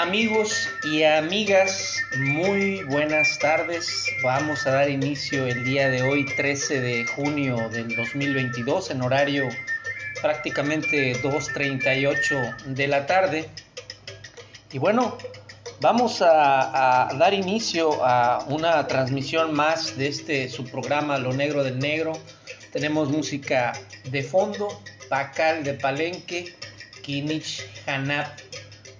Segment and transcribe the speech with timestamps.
[0.00, 4.06] Amigos y amigas, muy buenas tardes.
[4.22, 9.48] Vamos a dar inicio el día de hoy, 13 de junio del 2022, en horario
[10.22, 13.50] prácticamente 2.38 de la tarde.
[14.70, 15.18] Y bueno,
[15.80, 21.80] vamos a, dar inicio a una transmisión más de este su programa Lo Negro del
[21.80, 22.12] Negro.
[22.72, 23.72] Tenemos música
[24.04, 24.68] de fondo,
[25.08, 26.54] Pacal de Palenque,
[27.02, 28.47] Kinich Hanap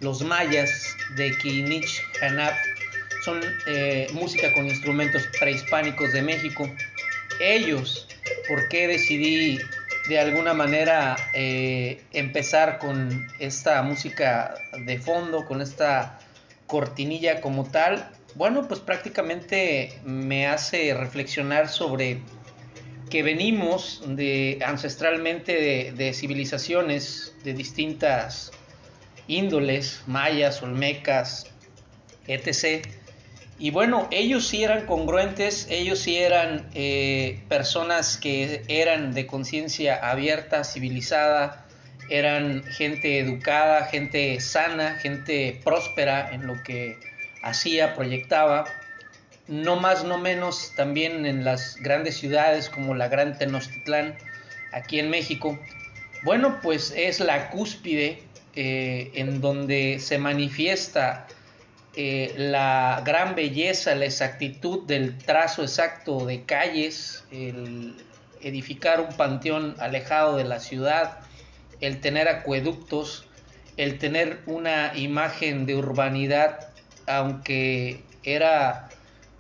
[0.01, 2.55] los mayas de Kinich Hanap
[3.25, 6.71] son eh, música con instrumentos prehispánicos de México.
[7.41, 8.07] Ellos,
[8.49, 9.59] ¿por qué decidí
[10.09, 14.55] de alguna manera eh, empezar con esta música
[14.87, 16.19] de fondo, con esta
[16.67, 18.11] cortinilla como tal?
[18.35, 22.21] Bueno, pues prácticamente me hace reflexionar sobre
[23.11, 28.53] que venimos de ancestralmente de civilizaciones de distintas
[29.29, 31.47] índoles, mayas, olmecas,
[32.27, 32.87] etc.
[33.59, 39.97] Y bueno, ellos sí eran congruentes, ellos sí eran eh, personas que eran de conciencia
[39.97, 41.67] abierta, civilizada,
[42.09, 46.99] eran gente educada, gente sana, gente próspera en lo que
[47.43, 48.65] hacía, proyectaba.
[49.47, 54.17] No más, no menos también en las grandes ciudades como la Gran Tenochtitlán,
[54.73, 55.59] aquí en México.
[56.23, 58.23] Bueno, pues es la cúspide
[58.55, 61.27] eh, en donde se manifiesta
[61.95, 67.97] eh, la gran belleza, la exactitud del trazo exacto de calles, el
[68.41, 71.19] edificar un panteón alejado de la ciudad,
[71.81, 73.27] el tener acueductos,
[73.77, 76.69] el tener una imagen de urbanidad,
[77.07, 78.89] aunque era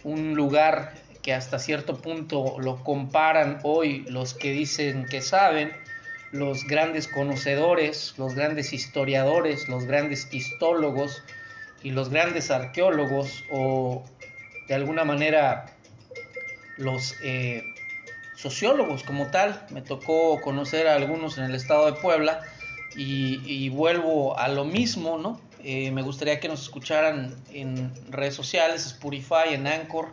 [0.04, 5.72] un lugar que hasta cierto punto lo comparan hoy los que dicen que saben,
[6.32, 11.22] los grandes conocedores, los grandes historiadores, los grandes histólogos
[11.82, 14.04] y los grandes arqueólogos o
[14.68, 15.66] de alguna manera
[16.76, 17.62] los eh,
[18.36, 19.66] sociólogos como tal.
[19.70, 22.40] Me tocó conocer a algunos en el estado de Puebla
[22.96, 25.40] y, vuelvo a lo mismo, ¿no?
[25.62, 30.08] Eh, me gustaría que nos escucharan en redes sociales, Spotify, en Anchor,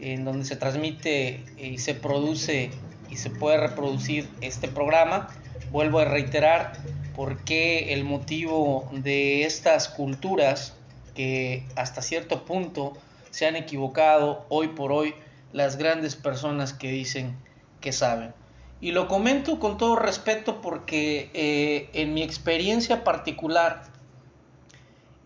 [0.00, 2.70] en donde se transmite y se produce
[3.10, 5.28] y se puede reproducir este programa.
[5.70, 6.72] Vuelvo a reiterar
[7.14, 10.74] por qué el motivo de estas culturas
[11.14, 12.96] que hasta cierto punto
[13.30, 15.14] se han equivocado hoy por hoy
[15.52, 17.36] las grandes personas que dicen
[17.80, 18.32] que saben.
[18.80, 23.82] Y lo comento con todo respeto porque eh, en mi experiencia particular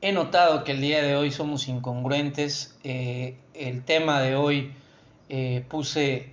[0.00, 2.76] he notado que el día de hoy somos incongruentes.
[2.82, 4.72] Eh, el tema de hoy
[5.28, 6.32] eh, puse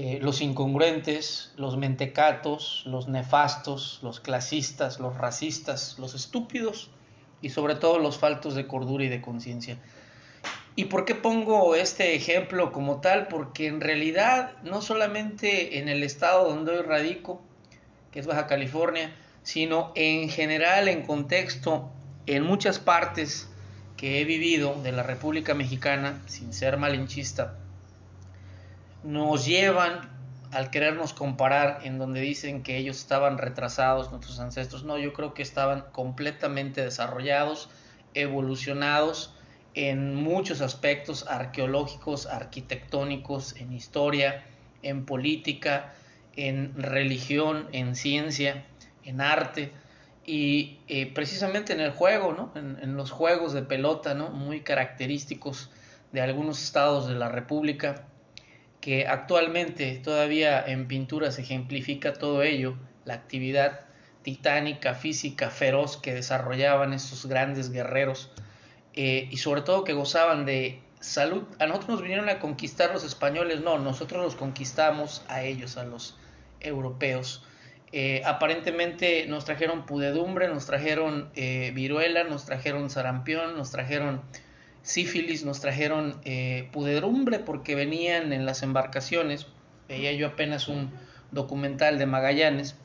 [0.00, 6.88] eh, los incongruentes, los mentecatos, los nefastos, los clasistas, los racistas, los estúpidos
[7.42, 9.76] y sobre todo los faltos de cordura y de conciencia.
[10.76, 13.26] ¿Y por qué pongo este ejemplo como tal?
[13.26, 17.42] Porque en realidad no solamente en el estado donde hoy radico,
[18.12, 21.90] que es Baja California, sino en general, en contexto,
[22.26, 23.48] en muchas partes
[23.96, 27.58] que he vivido de la República Mexicana, sin ser malinchista,
[29.02, 30.18] nos llevan
[30.50, 35.34] al querernos comparar en donde dicen que ellos estaban retrasados, nuestros ancestros, no, yo creo
[35.34, 37.68] que estaban completamente desarrollados,
[38.14, 39.34] evolucionados
[39.74, 44.44] en muchos aspectos arqueológicos, arquitectónicos, en historia,
[44.82, 45.92] en política,
[46.34, 48.64] en religión, en ciencia,
[49.04, 49.72] en arte
[50.24, 52.52] y eh, precisamente en el juego, ¿no?
[52.54, 54.30] En, en, los juegos de pelota, ¿no?
[54.30, 55.70] Muy característicos
[56.12, 58.06] de algunos estados de la República
[58.80, 63.80] que actualmente todavía en pintura se ejemplifica todo ello, la actividad
[64.22, 68.30] titánica, física, feroz que desarrollaban estos grandes guerreros
[68.94, 71.44] eh, y sobre todo que gozaban de salud.
[71.58, 75.84] A nosotros nos vinieron a conquistar los españoles, no, nosotros los conquistamos a ellos, a
[75.84, 76.16] los
[76.60, 77.44] europeos.
[77.90, 84.20] Eh, aparentemente nos trajeron pudedumbre, nos trajeron eh, viruela, nos trajeron sarampión, nos trajeron
[84.82, 89.46] sífilis, nos trajeron eh, pudedumbre porque venían en las embarcaciones.
[89.88, 90.90] Veía yo apenas un
[91.30, 92.76] documental de Magallanes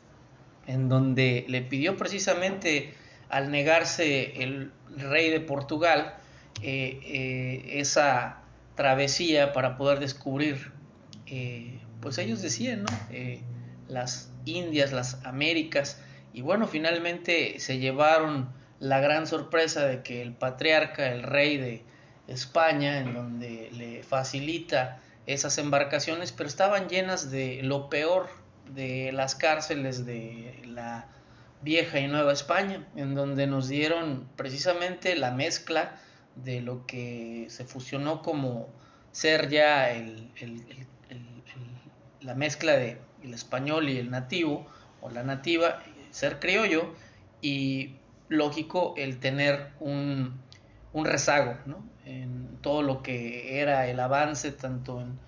[0.68, 2.94] en donde le pidió precisamente
[3.30, 6.16] al negarse el rey de Portugal
[6.62, 8.42] eh, eh, esa
[8.76, 10.72] travesía para poder descubrir,
[12.00, 12.90] pues ellos decían, ¿no?
[13.88, 16.02] las Indias, las Américas,
[16.34, 18.50] y bueno, finalmente se llevaron
[18.84, 21.86] la gran sorpresa de que el patriarca, el rey de
[22.28, 28.28] España, en donde le facilita esas embarcaciones, pero estaban llenas de lo peor
[28.76, 31.08] de las cárceles de la
[31.62, 35.98] Vieja y Nueva España, en donde nos dieron precisamente la mezcla
[36.36, 38.68] de lo que se fusionó como
[39.14, 40.30] ser ya el,
[42.20, 44.68] la mezcla de el español y el nativo
[45.00, 45.82] o la nativa,
[46.12, 46.94] ser criollo
[47.42, 47.96] y
[48.30, 50.40] lógico el tener un,
[50.94, 51.84] un rezago ¿no?
[52.06, 55.20] en todo lo que era el avance, tanto en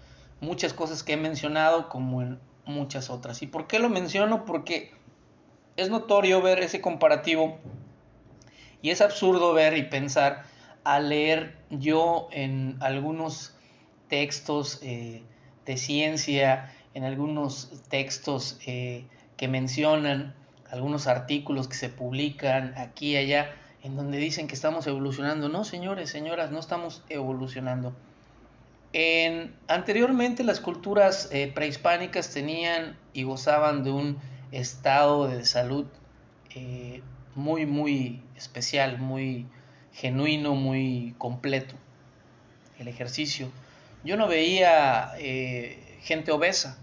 [0.42, 3.42] muchas cosas que he mencionado como en muchas otras.
[3.42, 4.46] ¿Y por qué lo menciono?
[4.46, 4.92] Porque
[5.78, 7.58] es notorio ver ese comparativo
[8.82, 10.44] y es absurdo ver y pensar
[10.84, 13.56] al leer yo en algunos
[14.08, 15.24] textos eh,
[15.66, 19.06] de ciencia, en algunos textos eh,
[19.38, 20.36] que mencionan
[20.72, 23.54] algunos artículos que se publican aquí y allá,
[23.84, 25.50] en donde dicen que estamos evolucionando.
[25.50, 27.94] No, señores, señoras, no estamos evolucionando.
[28.94, 34.18] En, anteriormente las culturas eh, prehispánicas tenían y gozaban de un
[34.52, 35.86] estado de salud
[36.56, 37.02] eh,
[37.36, 39.46] muy, muy especial, muy
[39.92, 41.76] genuino, muy completo.
[42.80, 43.52] El ejercicio.
[44.04, 46.78] Yo no veía eh, gente obesa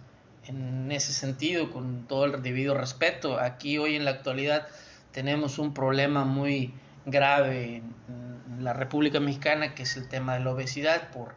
[0.46, 3.38] en ese sentido, con todo el debido respeto.
[3.38, 4.66] Aquí hoy en la actualidad
[5.12, 6.74] tenemos un problema muy
[7.06, 11.34] grave en la República Mexicana, que es el tema de la obesidad por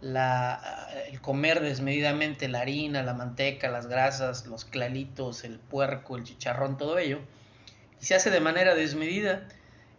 [0.00, 6.24] la, el comer desmedidamente la harina, la manteca, las grasas, los clalitos, el puerco, el
[6.24, 7.20] chicharrón, todo ello,
[8.00, 9.42] y se hace de manera desmedida.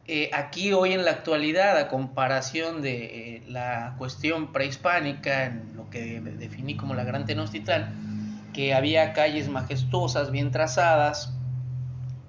[0.07, 5.89] Eh, aquí hoy en la actualidad, a comparación de eh, la cuestión prehispánica, en lo
[5.89, 8.08] que definí como la Gran Tenochtitlan,
[8.53, 11.33] que había calles majestuosas, bien trazadas,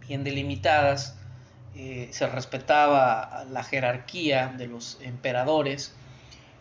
[0.06, 1.16] bien delimitadas,
[1.74, 5.94] eh, se respetaba la jerarquía de los emperadores,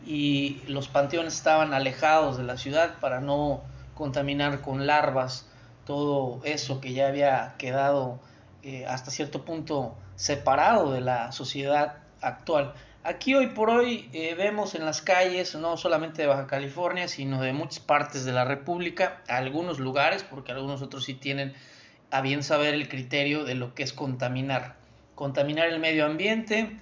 [0.05, 3.61] y los panteones estaban alejados de la ciudad para no
[3.95, 5.45] contaminar con larvas
[5.85, 8.19] todo eso que ya había quedado
[8.63, 12.73] eh, hasta cierto punto separado de la sociedad actual.
[13.09, 17.41] Aquí hoy por hoy eh, vemos en las calles, no solamente de Baja California, sino
[17.41, 21.55] de muchas partes de la República, algunos lugares, porque algunos otros sí tienen
[22.11, 24.75] a bien saber el criterio de lo que es contaminar.
[25.15, 26.77] Contaminar el medio ambiente,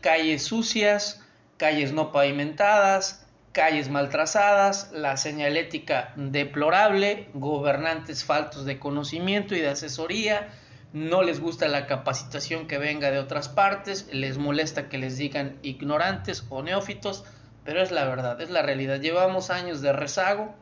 [0.00, 1.22] calles sucias,
[1.58, 9.68] calles no pavimentadas, calles mal trazadas, la señalética deplorable, gobernantes faltos de conocimiento y de
[9.68, 10.48] asesoría,
[10.92, 15.58] no les gusta la capacitación que venga de otras partes, les molesta que les digan
[15.62, 17.24] ignorantes o neófitos,
[17.64, 19.00] pero es la verdad, es la realidad.
[19.00, 20.54] Llevamos años de rezago,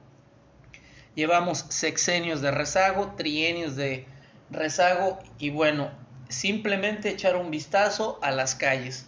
[1.15, 4.07] llevamos sexenios de rezago, trienios de
[4.51, 5.91] rezago y bueno,
[6.29, 9.07] simplemente echar un vistazo a las calles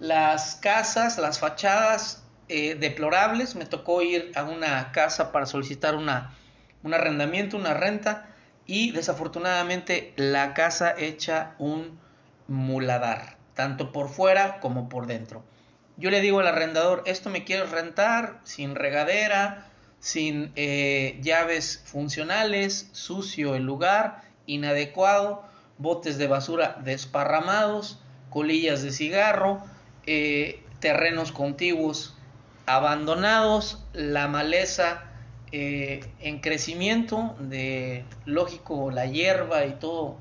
[0.00, 3.54] las casas, las fachadas eh, deplorables.
[3.56, 6.34] Me tocó ir a una casa para solicitar una,
[6.82, 8.28] un arrendamiento, una renta,
[8.68, 11.98] y desafortunadamente la casa echa un
[12.46, 15.42] muladar, tanto por fuera como por dentro.
[15.96, 19.66] Yo le digo al arrendador, esto me quiero rentar sin regadera,
[20.00, 25.42] sin eh, llaves funcionales, sucio el lugar, inadecuado,
[25.78, 27.98] botes de basura desparramados,
[28.28, 29.62] colillas de cigarro,
[30.06, 32.14] eh, terrenos contiguos
[32.66, 35.07] abandonados, la maleza
[35.52, 40.18] eh, en crecimiento, de lógico la hierba y todo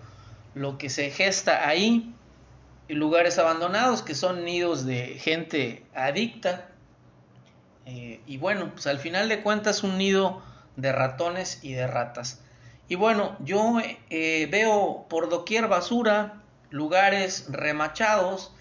[0.53, 2.13] lo que se gesta ahí,
[2.88, 6.69] y lugares abandonados que son nidos de gente adicta.
[7.86, 10.41] Eh, y bueno, pues al final de cuentas un nido
[10.75, 12.41] de ratones y de ratas.
[12.88, 18.53] Y bueno, yo veo por doquier basura, lugares remachados,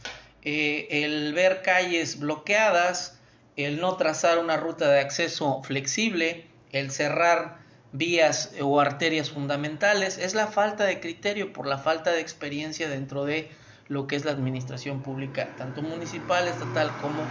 [0.43, 3.19] eh, el ver calles bloqueadas,
[3.57, 7.59] el no trazar una ruta de acceso flexible, el cerrar
[7.93, 13.25] vías o arterias fundamentales, es la falta de criterio por la falta de experiencia dentro
[13.25, 13.49] de
[13.89, 17.23] lo que es la administración pública, tanto municipal, estatal como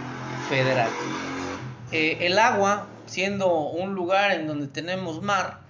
[0.48, 0.90] federal.
[1.92, 5.60] Eh, el agua, siendo un lugar en donde tenemos mar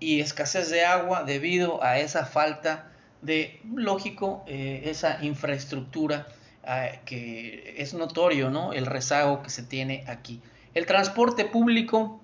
[0.00, 2.90] y escasez de agua debido a esa falta
[3.22, 6.26] de, lógico, eh, esa infraestructura
[6.64, 8.72] Ah, que es notorio ¿no?
[8.72, 10.40] el rezago que se tiene aquí.
[10.74, 12.20] El transporte público,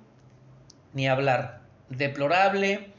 [0.93, 2.93] ni hablar, deplorable,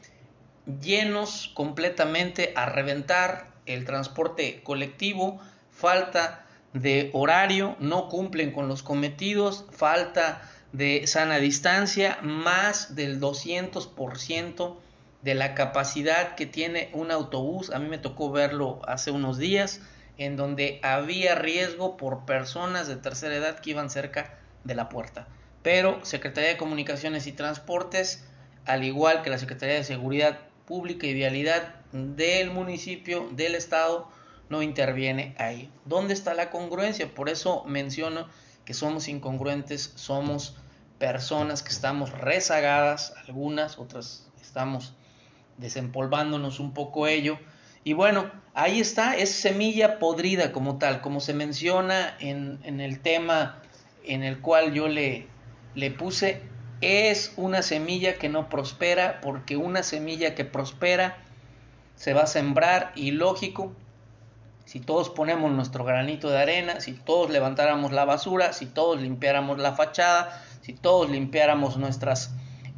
[0.80, 9.66] llenos completamente a reventar, el transporte colectivo, falta de horario, no cumplen con los cometidos,
[9.70, 10.42] falta
[10.72, 14.76] de sana distancia, más del 200%
[15.22, 17.70] de la capacidad que tiene un autobús.
[17.70, 19.80] A mí me tocó verlo hace unos días
[20.16, 25.26] en donde había riesgo por personas de tercera edad que iban cerca de la puerta.
[25.62, 28.24] Pero Secretaría de Comunicaciones y Transportes,
[28.64, 34.08] al igual que la Secretaría de Seguridad pública y vialidad del municipio, del estado,
[34.48, 35.70] no interviene ahí.
[35.84, 37.12] ¿Dónde está la congruencia?
[37.14, 38.28] Por eso menciono
[38.64, 40.56] que somos incongruentes, somos
[40.98, 44.92] personas que estamos rezagadas, algunas, otras estamos
[45.56, 47.38] desempolvándonos un poco ello.
[47.84, 53.62] Y bueno, ahí está, es semilla podrida como tal, como se menciona en, el tema
[54.04, 55.28] en el cual yo le,
[55.74, 56.42] le puse,
[56.80, 61.18] es una semilla que no prospera, porque una semilla que prospera
[61.96, 63.74] se va a sembrar y lógico,
[64.64, 69.58] si todos ponemos nuestro granito de arena, si todos levantáramos la basura, si todos limpiáramos
[69.58, 72.32] la fachada, si todos limpiáramos nuestras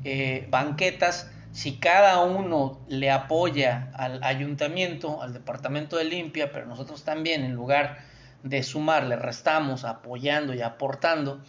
[0.05, 7.05] eh, banquetas, si cada uno le apoya al ayuntamiento, al departamento de limpia, pero nosotros
[7.05, 7.99] también en lugar
[8.43, 11.41] de sumar le restamos apoyando y aportando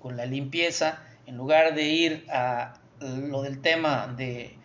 [0.00, 4.56] con la limpieza, en lugar de ir a lo del tema de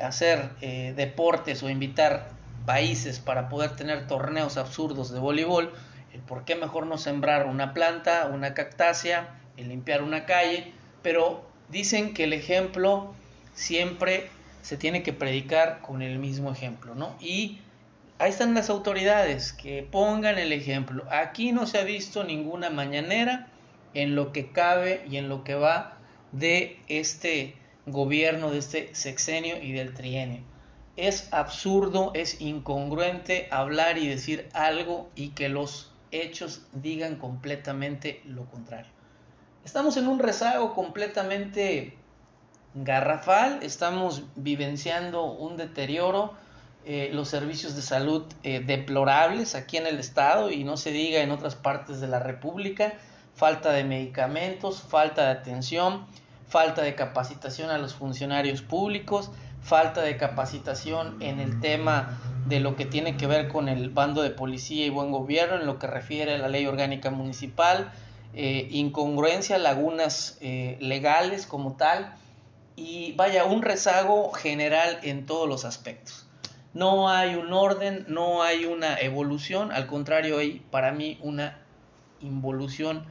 [0.00, 2.30] hacer eh, deportes o invitar
[2.66, 5.72] países para poder tener torneos absurdos de voleibol,
[6.12, 11.46] el por qué mejor no sembrar una planta, una cactácea, el limpiar una calle, pero
[11.68, 13.14] dicen que el ejemplo
[13.54, 14.28] siempre
[14.62, 17.16] se tiene que predicar con el mismo ejemplo, ¿no?
[17.20, 17.60] Y
[18.18, 21.04] ahí están las autoridades que pongan el ejemplo.
[21.10, 23.48] Aquí no se ha visto ninguna mañanera
[23.94, 25.98] en lo que cabe y en lo que va
[26.32, 27.54] de este
[27.86, 30.42] gobierno, de este sexenio y del trienio.
[30.96, 38.46] Es absurdo, es incongruente hablar y decir algo y que los hechos digan completamente lo
[38.46, 38.90] contrario.
[39.64, 41.96] Estamos en un rezago completamente
[42.74, 46.34] garrafal, estamos vivenciando un deterioro,
[46.84, 51.20] eh, los servicios de salud eh, deplorables aquí en el estado y no se diga
[51.20, 52.94] en otras partes de la República,
[53.38, 56.06] falta de medicamentos, falta de atención,
[56.48, 59.30] falta de capacitación a los funcionarios públicos,
[59.62, 64.22] falta de capacitación en el tema de lo que tiene que ver con el bando
[64.22, 67.92] de policía y buen gobierno, en lo que refiere a la ley orgánica municipal,
[68.34, 72.16] eh, incongruencia, lagunas eh, legales como tal,
[72.74, 76.26] y vaya, un rezago general en todos los aspectos.
[76.74, 81.56] No hay un orden, no hay una evolución, al contrario hay para mí una
[82.20, 83.04] involución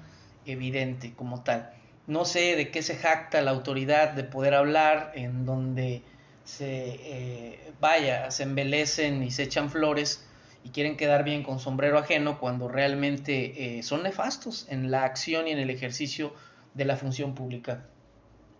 [0.51, 1.71] evidente como tal.
[2.07, 6.03] No sé de qué se jacta la autoridad de poder hablar en donde
[6.45, 10.25] se eh, vaya, se embelecen y se echan flores
[10.63, 15.47] y quieren quedar bien con sombrero ajeno cuando realmente eh, son nefastos en la acción
[15.47, 16.33] y en el ejercicio
[16.73, 17.85] de la función pública.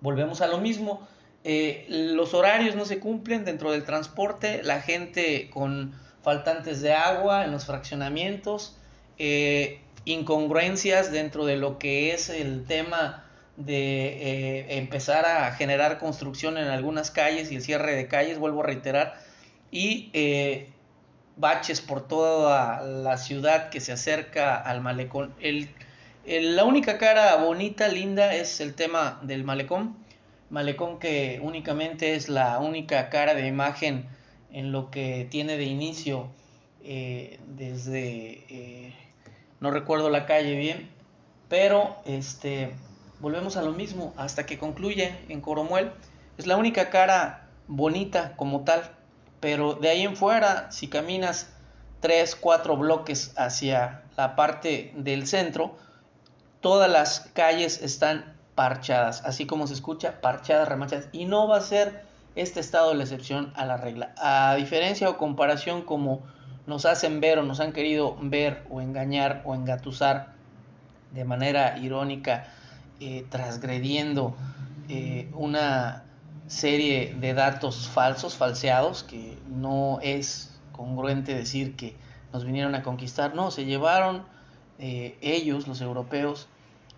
[0.02, 1.08] Volvemos a lo mismo,
[1.44, 7.46] eh, los horarios no se cumplen dentro del transporte, la gente con faltantes de agua
[7.46, 8.78] en los fraccionamientos,
[10.08, 13.26] incongruencias dentro de lo que es el tema
[13.58, 18.62] de eh, empezar a generar construcción en algunas calles y el cierre de calles, vuelvo
[18.62, 19.20] a reiterar,
[19.70, 20.70] y eh,
[21.36, 25.34] baches por toda la ciudad que se acerca al malecón.
[25.42, 25.70] El,
[26.26, 29.98] la única cara bonita, linda, es el tema del malecón.
[30.50, 34.08] Malecón que únicamente es la única cara de imagen
[34.54, 36.30] en lo que tiene de inicio
[36.84, 38.94] eh, desde,
[39.60, 40.90] no recuerdo la calle bien,
[41.50, 42.76] pero este
[43.20, 45.92] volvemos a lo mismo hasta que concluye en Coromuel.
[46.38, 48.82] Es la única cara bonita como tal,
[49.40, 51.52] pero de ahí en fuera, si caminas
[52.00, 55.76] tres, cuatro bloques hacia la parte del centro,
[56.62, 61.62] todas las calles están parchadas, así como se escucha, parchadas, remachadas, y no va a
[61.62, 62.04] ser
[62.36, 64.14] este estado la excepción a la regla.
[64.18, 66.24] A diferencia o comparación como
[66.68, 70.34] nos hacen ver o nos han querido ver o engañar o engatusar
[71.14, 72.46] de manera irónica
[73.00, 74.36] eh, transgrediendo
[74.90, 76.04] eh, una
[76.48, 81.96] serie de datos falsos, falseados, que no es congruente decir que
[82.34, 84.24] nos vinieron a conquistar, no, se llevaron
[84.78, 86.50] eh, ellos, los europeos,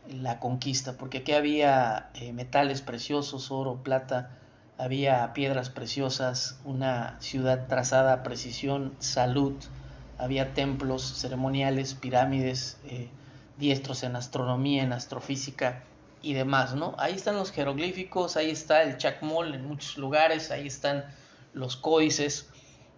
[0.08, 4.39] la conquista, porque aquí había metales preciosos, oro, plata,
[4.80, 9.54] había piedras preciosas, una ciudad trazada a precisión, salud,
[10.18, 12.78] había templos ceremoniales, pirámides,
[13.58, 15.84] diestros en astronomía, en astrofísica,
[16.22, 16.96] y demás, ¿no?
[16.98, 21.06] Ahí están los jeroglíficos, ahí está el chacmol en muchos lugares, ahí están
[21.54, 22.50] los códices,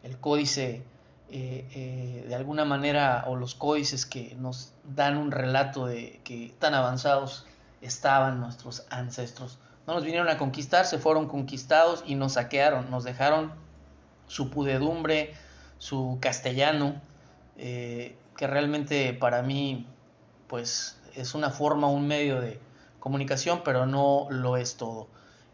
[0.04, 0.84] el códice
[1.30, 6.54] eh, eh, de alguna manera o los códices que nos dan un relato de que
[6.60, 7.46] tan avanzados
[7.82, 9.60] estaban nuestros ancestros.
[9.88, 13.52] No nos vinieron a conquistar, se fueron conquistados y nos saquearon, nos dejaron
[14.28, 15.34] su pudedumbre,
[15.78, 17.02] su castellano,
[17.58, 19.88] eh, que realmente para mí
[20.48, 22.60] pues es una forma, un medio de,
[23.02, 25.08] comunicación, pero no lo es todo.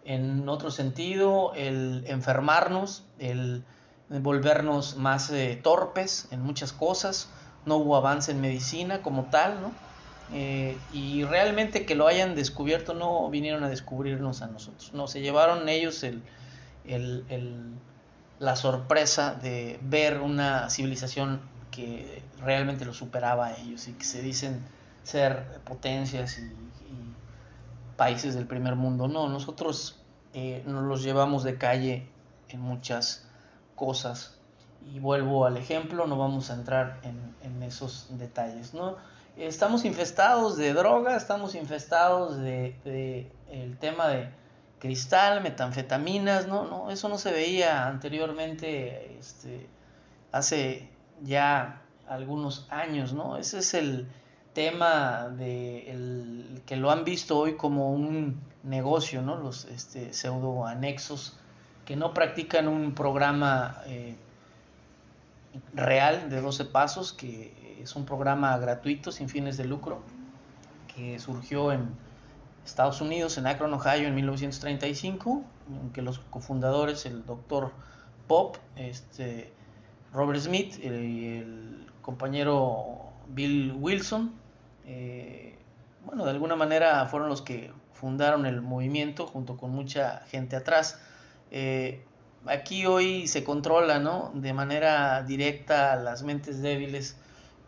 [0.06, 3.64] en otro sentido, el enfermarnos, el
[4.10, 7.30] volvernos más eh, torpes en muchas cosas,
[7.66, 9.72] no hubo avance en medicina como tal, ¿no?
[10.34, 15.22] Eh, y realmente que lo hayan descubierto no vinieron a descubrirnos a nosotros, no, se
[15.22, 16.22] llevaron ellos el,
[18.40, 21.40] la sorpresa de ver una civilización
[21.72, 24.62] que realmente lo superaba a ellos y que se dicen
[25.04, 26.68] ser potencias y
[27.98, 29.08] países del primer mundo.
[29.10, 30.00] No, nosotros
[30.34, 32.08] eh, nos los llevamos de calle
[32.48, 33.28] en muchas
[33.76, 34.38] cosas.
[34.94, 37.28] Y vuelvo al ejemplo, no vamos a entrar en,
[37.64, 38.74] esos detalles.
[38.74, 38.96] ¿no?
[39.38, 44.30] Estamos infestados de droga, estamos infestados de, el tema de
[44.80, 46.66] cristal, metanfetaminas, ¿no?
[46.66, 49.68] no, eso no se veía anteriormente, este,
[50.32, 50.90] hace
[51.22, 53.38] ya algunos años, ¿no?
[53.38, 54.08] Ese es el,
[54.58, 59.36] tema de el, que lo han visto hoy como un negocio, ¿no?
[59.38, 61.38] Los este, pseudo anexos
[61.86, 64.16] que no practican un programa eh,
[65.76, 70.02] real de 12 pasos, que es un programa gratuito sin fines de lucro,
[70.94, 71.90] que surgió en
[72.66, 75.44] Estados Unidos, en Akron, Ohio, en 1935,
[75.82, 77.72] en que los cofundadores, el doctor
[78.28, 79.52] Pop, este,
[80.14, 84.34] Robert Smith y el compañero Bill Wilson,
[84.86, 85.58] eh,
[86.06, 91.00] bueno, de alguna manera fueron los que fundaron el movimiento junto con mucha gente atrás.
[91.52, 92.04] Eh,
[92.46, 94.32] aquí hoy se controla, ¿no?
[94.34, 97.18] De manera directa las mentes débiles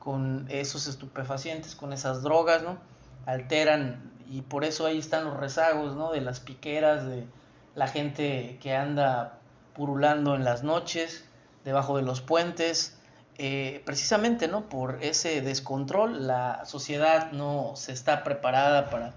[0.09, 2.79] con esos estupefacientes, con esas drogas, ¿no?
[3.27, 6.11] Alteran y por eso ahí están los rezagos, ¿no?
[6.11, 7.27] De las piqueras, de
[7.75, 9.37] la gente que anda
[9.75, 11.25] purulando en las noches,
[11.63, 12.97] debajo de los puentes,
[13.37, 14.67] eh, precisamente ¿no?
[14.67, 19.13] por ese descontrol, la sociedad no se está preparada para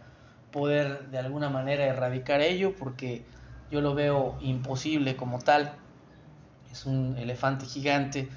[0.50, 3.24] poder de alguna manera erradicar ello, porque
[3.70, 5.72] yo lo veo imposible como tal.
[6.70, 8.28] Es un elefante gigante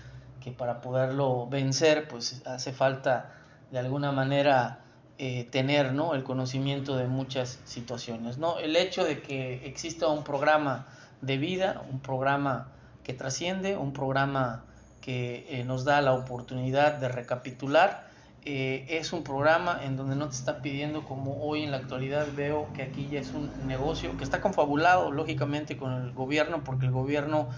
[0.45, 3.33] que para poderlo vencer, pues hace falta
[3.71, 4.77] de alguna manera
[5.17, 6.13] eh, tener ¿no?
[6.13, 8.37] el conocimiento de muchas situaciones.
[8.37, 8.59] ¿no?
[8.59, 10.85] El hecho de que exista un programa
[11.21, 12.67] de vida, un programa
[13.03, 14.65] que trasciende, un programa
[15.01, 18.05] que eh, nos da la oportunidad de recapitular.
[18.43, 22.27] Eh, es un programa en donde no te está pidiendo, como hoy en la actualidad
[22.35, 26.85] veo que aquí ya es un negocio que está confabulado lógicamente con el gobierno, porque
[26.85, 27.49] el gobierno,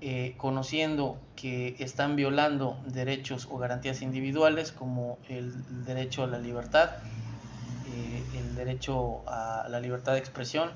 [0.00, 5.52] eh, conociendo que están violando derechos o garantías individuales como el,
[5.84, 6.90] derecho a la libertad,
[8.34, 10.70] el derecho a la libertad de expresión,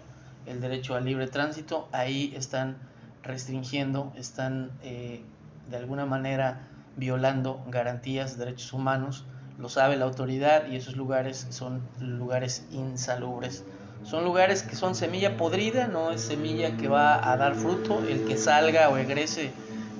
[0.47, 2.79] el derecho al libre tránsito, ahí están
[3.23, 9.25] restringiendo, están de alguna manera violando garantías de derechos humanos,
[9.59, 13.65] lo sabe la autoridad y esos lugares son lugares insalubres.
[14.05, 18.25] Son lugares que son semilla podrida, no es semilla que va a dar fruto, el
[18.25, 19.53] que salga o egrese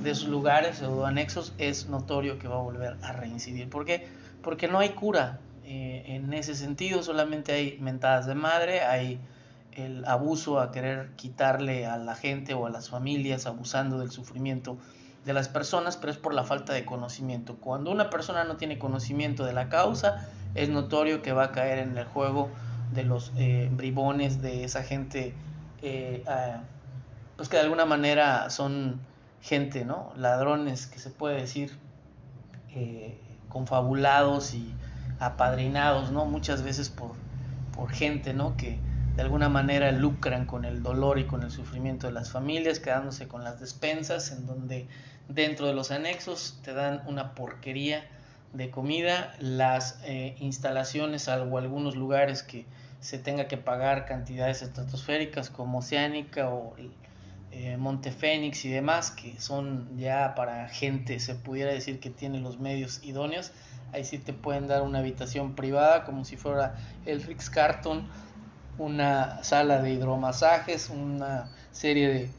[0.03, 3.69] de esos lugares o anexos es notorio que va a volver a reincidir.
[3.69, 4.09] ¿Por qué?
[4.43, 5.39] Porque no hay cura.
[5.65, 9.21] Eh, en ese sentido solamente hay mentadas de madre, hay
[9.73, 14.79] el abuso a querer quitarle a la gente o a las familias abusando del sufrimiento
[15.25, 17.57] de las personas, pero es por la falta de conocimiento.
[17.57, 21.79] Cuando una persona no tiene conocimiento de la causa, es notorio que va a caer
[21.79, 22.49] en el juego
[22.93, 25.35] de los eh, bribones, de esa gente,
[25.83, 26.25] eh,
[27.37, 29.01] pues que de alguna manera son
[29.41, 30.13] gente, ¿no?
[30.17, 31.73] Ladrones, que se puede decir,
[32.75, 34.73] eh, confabulados y
[35.19, 36.25] apadrinados, ¿no?
[36.25, 37.13] Muchas veces por,
[37.75, 38.57] por gente, ¿no?
[38.57, 38.79] Que
[39.17, 43.29] de alguna manera lucran con el dolor y con el sufrimiento de las familias, quedándose
[43.29, 44.87] con las despensas, en donde
[45.29, 48.05] dentro de los anexos te dan una porquería
[48.53, 52.67] de comida, las eh, instalaciones, salvo algunos lugares que
[53.01, 56.75] se tenga que pagar cantidades estratosféricas como Oceánica o
[57.51, 62.41] eh, Monte Fénix y demás, que son ya para gente, se pudiera decir que tiene
[62.41, 63.53] los medios idóneos,
[63.93, 68.07] ahí sí te pueden dar una habitación privada como si fuera el Rix Carton
[68.81, 72.31] una sala de hidromasajes, una serie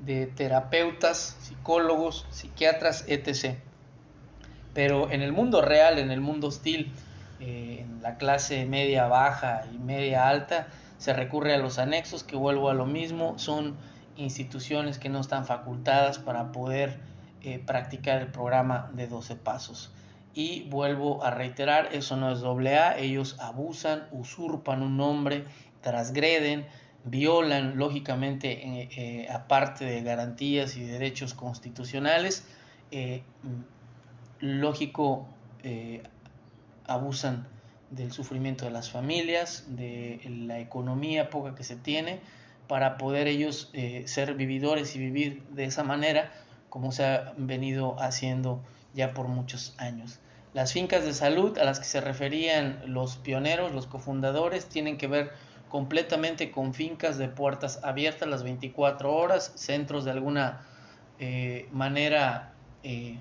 [0.00, 3.56] de, terapeutas, psicólogos, psiquiatras, etc.
[4.74, 6.92] Pero en el mundo real, en el mundo hostil,
[7.38, 10.68] eh, en la clase media baja y media alta,
[10.98, 13.76] se recurre a los anexos, que vuelvo a lo mismo, son
[14.16, 16.98] instituciones que no están facultadas para poder
[17.42, 19.92] eh, practicar el programa de 12 pasos.
[20.32, 25.44] Y vuelvo a reiterar, eso no es doble A, ellos abusan, usurpan un nombre
[25.82, 26.66] transgreden,
[27.04, 28.88] violan lógicamente,
[29.22, 32.46] eh, aparte de garantías y derechos constitucionales,
[34.40, 35.26] lógico,
[36.86, 37.46] abusan
[37.90, 42.20] del sufrimiento de las familias, de la economía poca que se tiene,
[42.68, 46.32] para poder ellos eh, ser vividores y vivir de esa manera
[46.68, 48.60] como se ha venido haciendo
[48.94, 50.18] ya por muchos años.
[50.52, 55.06] Las fincas de salud a las que se referían los pioneros, los cofundadores, tienen que
[55.06, 55.32] ver
[55.68, 60.62] completamente con fincas de puertas abiertas las 24 horas, centros de alguna
[61.18, 63.18] eh, manera eh,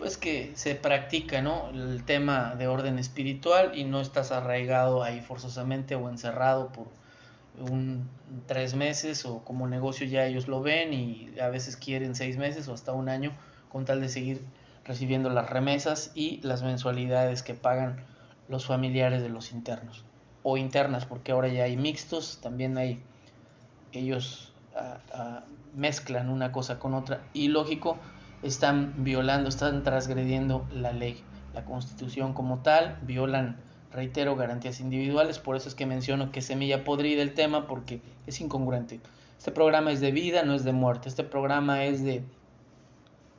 [0.00, 1.68] pues que se practica ¿no?
[1.74, 6.86] el tema de orden espiritual y no estás arraigado ahí forzosamente o encerrado por
[7.70, 8.08] un
[8.46, 12.66] tres meses o como negocio ya ellos lo ven y a veces quieren seis meses
[12.68, 13.36] o hasta un año
[13.68, 14.40] con tal de seguir
[14.86, 18.02] recibiendo las remesas y las mensualidades que pagan
[18.48, 20.02] los familiares de los internos
[20.42, 23.02] o internas porque ahora ya hay mixtos también hay
[23.92, 25.44] ellos ah, ah,
[25.76, 27.98] mezclan una cosa con otra y lógico
[28.42, 31.22] están violando están transgrediendo la ley
[31.54, 33.56] la constitución como tal violan
[33.92, 38.40] reitero, garantías individuales, por eso es que menciono que semilla podrida el tema porque es
[38.40, 39.00] incongruente.
[39.36, 41.08] Este programa es de vida, no es de muerte.
[41.08, 42.22] Este programa es de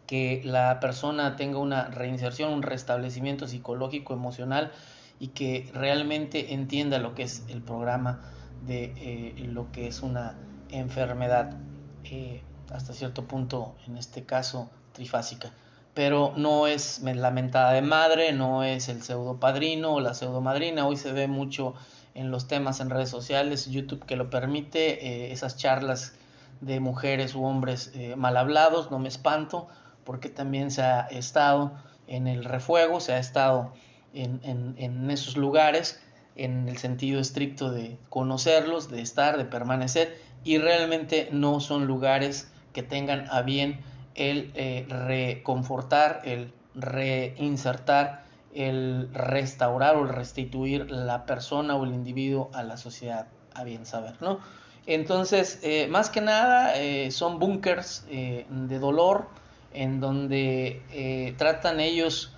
[0.07, 4.71] que la persona tenga una reinserción, un restablecimiento psicológico, emocional
[5.19, 8.21] y que realmente entienda lo que es el programa
[8.65, 10.35] de eh, lo que es una
[10.69, 11.55] enfermedad,
[12.03, 15.51] eh, hasta cierto punto, en este caso, trifásica
[15.93, 20.41] pero no es la mentada de madre, no es el pseudo padrino o la pseudo
[20.41, 20.87] madrina.
[20.87, 21.73] Hoy se ve mucho
[22.13, 26.13] en los temas en redes sociales, YouTube que lo permite, eh, esas charlas
[26.61, 29.67] de mujeres u hombres eh, mal hablados, no me espanto,
[30.03, 31.73] porque también se ha estado
[32.07, 33.73] en el refuego, se ha estado
[34.13, 36.01] en, en, en esos lugares
[36.35, 42.49] en el sentido estricto de conocerlos, de estar, de permanecer, y realmente no son lugares
[42.73, 43.79] que tengan a bien
[44.15, 52.49] el eh, reconfortar, el reinsertar, el restaurar o el restituir la persona o el individuo
[52.53, 54.39] a la sociedad, a bien saber, ¿no?
[54.87, 59.27] Entonces, eh, más que nada, eh, son búnkers de dolor
[59.73, 62.33] en donde tratan ellos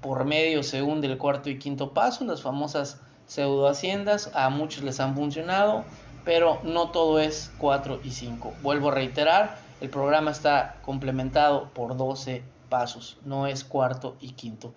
[0.00, 5.00] por medio, según del cuarto y quinto paso, las famosas pseudo haciendas, a muchos les
[5.00, 5.84] han funcionado,
[6.24, 8.54] pero no todo es cuatro y cinco.
[8.62, 14.74] Vuelvo a reiterar, el programa está complementado por 12 pasos, no es cuarto y quinto.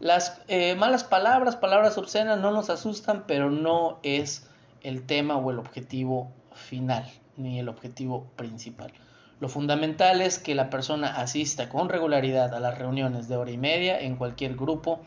[0.00, 4.48] Las eh, malas palabras, palabras obscenas no nos asustan, pero no es
[4.82, 8.92] el tema o el objetivo final, ni el objetivo principal.
[9.40, 13.58] Lo fundamental es que la persona asista con regularidad a las reuniones de hora y
[13.58, 15.00] media en cualquier grupo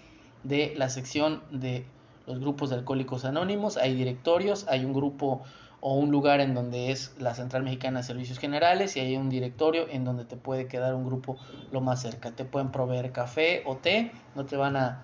[0.44, 1.86] de la sección de
[2.26, 3.78] los grupos de alcohólicos anónimos.
[3.78, 5.44] Hay directorios, hay un grupo
[5.80, 9.30] o un lugar en donde es la Central Mexicana de Servicios Generales y hay un
[9.30, 11.38] directorio en donde te puede quedar un grupo
[11.72, 12.32] lo más cerca.
[12.32, 15.04] Te pueden proveer café o té, no te van a,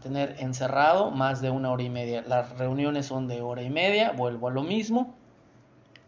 [0.00, 2.24] tener encerrado más de una hora y media.
[2.26, 5.14] Las reuniones son de hora y media, vuelvo a lo mismo,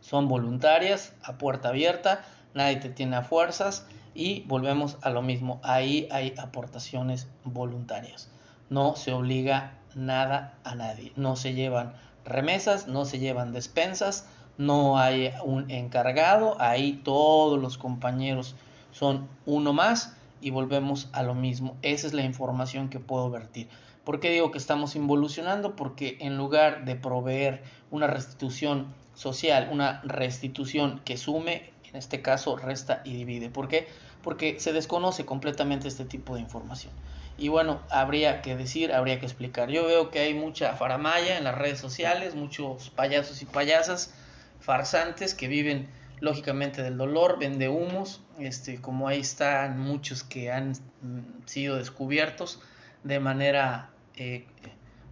[0.00, 2.24] son voluntarias, a puerta abierta,
[2.54, 8.30] nadie te tiene a fuerzas y volvemos a lo mismo, ahí hay aportaciones voluntarias.
[8.70, 11.92] No se obliga nada a nadie, no se llevan
[12.24, 18.54] remesas, no se llevan despensas, no hay un encargado, ahí todos los compañeros
[18.92, 21.76] son uno más y volvemos a lo mismo.
[21.82, 23.68] Esa es la información que puedo vertir.
[24.04, 25.76] ¿Por qué digo que estamos involucionando?
[25.76, 32.56] Porque en lugar de proveer una restitución social, una restitución que sume, en este caso
[32.56, 33.48] resta y divide.
[33.48, 33.88] ¿Por qué?
[34.22, 36.92] Porque se desconoce completamente este tipo de información.
[37.36, 39.68] Y bueno, habría que decir, habría que explicar.
[39.68, 44.14] Yo veo que hay mucha faramaya en las redes sociales, muchos payasos y payasas
[44.60, 45.88] farsantes que viven
[46.20, 52.60] lógicamente del dolor, vende humos, este, como ahí están muchos que han mm, sido descubiertos
[53.02, 54.46] de manera eh,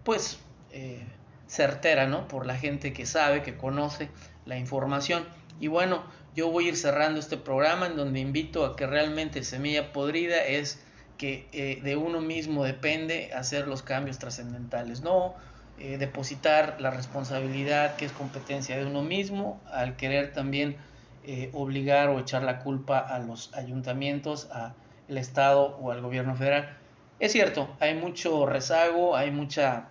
[0.03, 0.39] pues
[0.71, 1.05] eh,
[1.47, 2.27] certera, ¿no?
[2.27, 4.09] Por la gente que sabe, que conoce
[4.45, 5.25] la información.
[5.59, 6.03] Y bueno,
[6.35, 10.43] yo voy a ir cerrando este programa en donde invito a que realmente Semilla Podrida
[10.43, 10.83] es
[11.17, 15.35] que eh, de uno mismo depende hacer los cambios trascendentales, no
[15.79, 20.77] eh, depositar la responsabilidad que es competencia de uno mismo al querer también
[21.25, 24.73] eh, obligar o echar la culpa a los ayuntamientos, al
[25.17, 26.77] Estado o al gobierno federal.
[27.19, 29.87] Es cierto, hay mucho rezago, hay mucha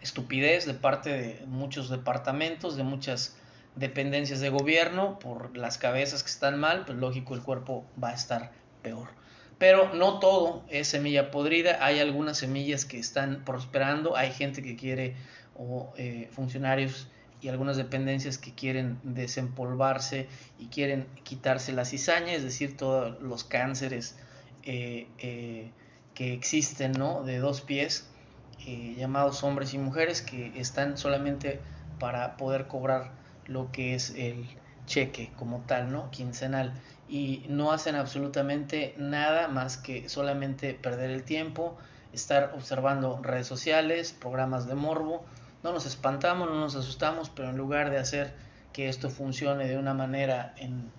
[0.00, 3.36] estupidez de parte de muchos departamentos, de muchas
[3.76, 8.14] dependencias de gobierno, por las cabezas que están mal, pues lógico el cuerpo va a
[8.14, 9.08] estar peor.
[9.58, 14.76] Pero no todo es semilla podrida, hay algunas semillas que están prosperando, hay gente que
[14.76, 15.14] quiere,
[15.54, 17.08] o eh, funcionarios
[17.40, 23.44] y algunas dependencias que quieren desempolvarse y quieren quitarse la cizaña, es decir, todos los
[23.44, 24.16] cánceres
[24.64, 25.70] eh, eh,
[26.14, 27.22] que existen ¿no?
[27.22, 28.08] de dos pies,
[28.96, 31.60] llamados hombres y mujeres, que están solamente
[32.00, 33.12] para poder cobrar
[33.46, 34.44] lo que es el
[34.86, 36.10] cheque como tal, ¿no?
[36.10, 36.72] Quincenal.
[37.08, 41.76] Y no hacen absolutamente nada más que solamente perder el tiempo,
[42.12, 45.24] estar observando redes sociales, programas de morbo.
[45.62, 48.34] No nos espantamos, no nos asustamos, pero en lugar de hacer
[48.72, 50.90] que esto funcione de una manera en,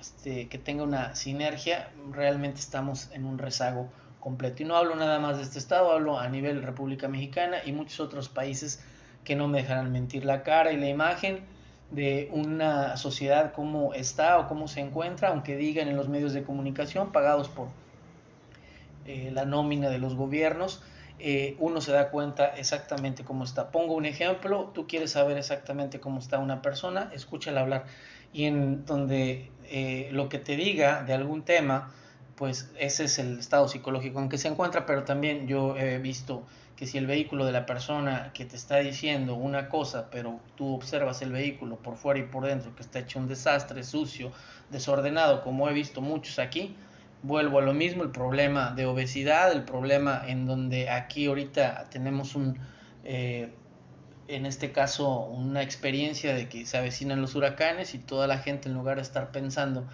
[0.00, 3.88] este, que tenga una sinergia, realmente estamos en un rezago
[4.20, 4.62] completo.
[4.62, 8.00] Y no hablo nada más de este estado, hablo a nivel República Mexicana y muchos
[8.00, 8.84] otros países
[9.24, 10.24] que no me dejarán mentir.
[10.24, 11.44] La cara y la imagen
[11.90, 16.42] de una sociedad cómo está o cómo se encuentra, aunque digan en los medios de
[16.42, 17.68] comunicación pagados por
[19.06, 20.82] eh, la nómina de los gobiernos,
[21.18, 23.70] eh, uno se da cuenta exactamente cómo está.
[23.70, 27.86] Pongo un ejemplo, tú quieres saber exactamente cómo está una persona, escúchala hablar
[28.32, 31.92] y en donde eh, lo que te diga de algún tema,
[32.34, 36.42] pues ese es el estado psicológico en que se encuentra, pero también yo he visto
[36.76, 40.74] que si el vehículo de la persona que te está diciendo una cosa, pero tú
[40.74, 44.30] observas el vehículo por fuera y por dentro, que está hecho un desastre, sucio,
[44.70, 46.76] desordenado, como he visto muchos aquí,
[47.22, 52.34] vuelvo a lo mismo, el problema de obesidad, el problema en donde aquí ahorita tenemos
[52.34, 52.58] un,
[53.04, 53.50] eh,
[54.28, 58.68] en este caso, una experiencia de que se avecinan los huracanes y toda la gente
[58.68, 59.86] en lugar de estar pensando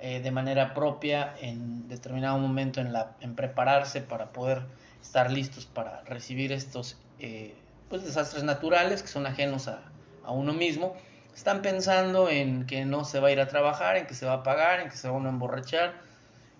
[0.00, 4.62] eh, de manera propia en determinado momento en, la, en prepararse para poder
[5.06, 7.54] estar listos para recibir estos eh,
[7.88, 9.82] pues, desastres naturales que son ajenos a,
[10.24, 10.94] a, uno mismo,
[11.34, 14.34] están pensando en que no se va a ir a trabajar, en que se va
[14.34, 15.94] a pagar, en que se va a emborrachar,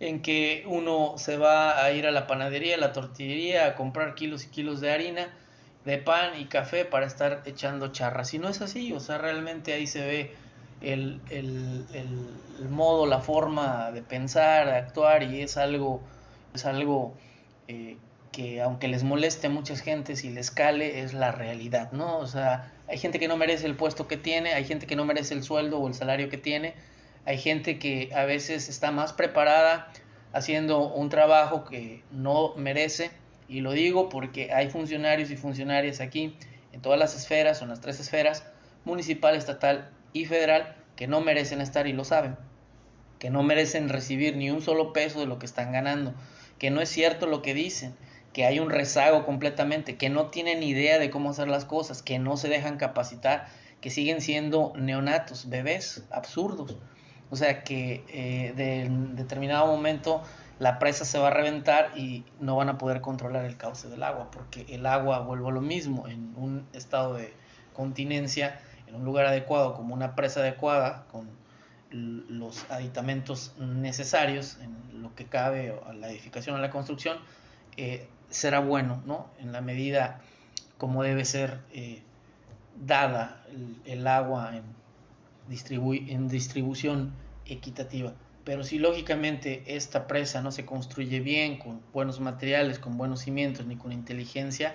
[0.01, 4.15] en que uno se va a ir a la panadería, a la tortillería, a comprar
[4.15, 5.29] kilos y kilos de harina,
[5.85, 8.35] de pan y café para estar echando charras.
[8.35, 10.35] Y no es así, o sea, realmente ahí se ve
[10.83, 16.03] el, el, el, modo, la forma de pensar, de actuar y es algo,
[16.55, 17.15] es algo
[17.69, 17.97] eh,
[18.33, 22.19] que aunque les moleste a muchas gentes y les cale, es la realidad, ¿no?
[22.19, 25.05] O sea, hay gente que no merece el puesto que tiene, hay gente que no
[25.05, 26.75] merece el sueldo o el salario que tiene,
[27.25, 29.91] hay gente que a veces está más preparada
[30.33, 33.11] haciendo un trabajo que no merece,
[33.49, 36.37] y lo digo porque hay funcionarios y funcionarias aquí
[36.73, 38.45] en todas las esferas, son las tres esferas,
[38.85, 42.37] municipal, estatal y federal, que no merecen estar y lo saben,
[43.19, 46.15] que no merecen recibir ni un solo peso de lo que están ganando,
[46.59, 47.95] que no es cierto lo que dicen,
[48.37, 52.19] que hay un rezago completamente, que no tienen idea de cómo hacer las cosas, que
[52.19, 53.47] no se dejan capacitar,
[53.81, 56.77] que siguen siendo neonatos, bebés absurdos.
[57.31, 60.23] O sea que eh, de, en determinado momento
[60.59, 64.03] la presa se va a reventar y no van a poder controlar el cauce del
[64.03, 67.33] agua, porque el agua, vuelvo a lo mismo, en un estado de
[67.73, 71.31] continencia, en un lugar adecuado, como una presa adecuada, con
[71.91, 77.17] los aditamentos necesarios en lo que cabe a la edificación, a la construcción,
[77.79, 79.31] eh, será bueno, ¿no?
[79.39, 80.21] En la medida
[80.79, 82.03] como debe ser eh,
[82.85, 83.43] dada
[83.85, 84.65] el, agua en,
[86.09, 87.13] en distribución
[87.47, 88.15] equitativa.
[88.45, 93.67] Pero si lógicamente esta presa no se construye bien, con buenos materiales, con buenos cimientos,
[93.67, 94.75] ni con inteligencia,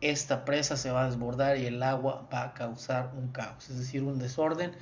[0.00, 3.78] esta presa se va a desbordar y el agua va a causar un caos, es
[3.78, 4.72] decir, un desorden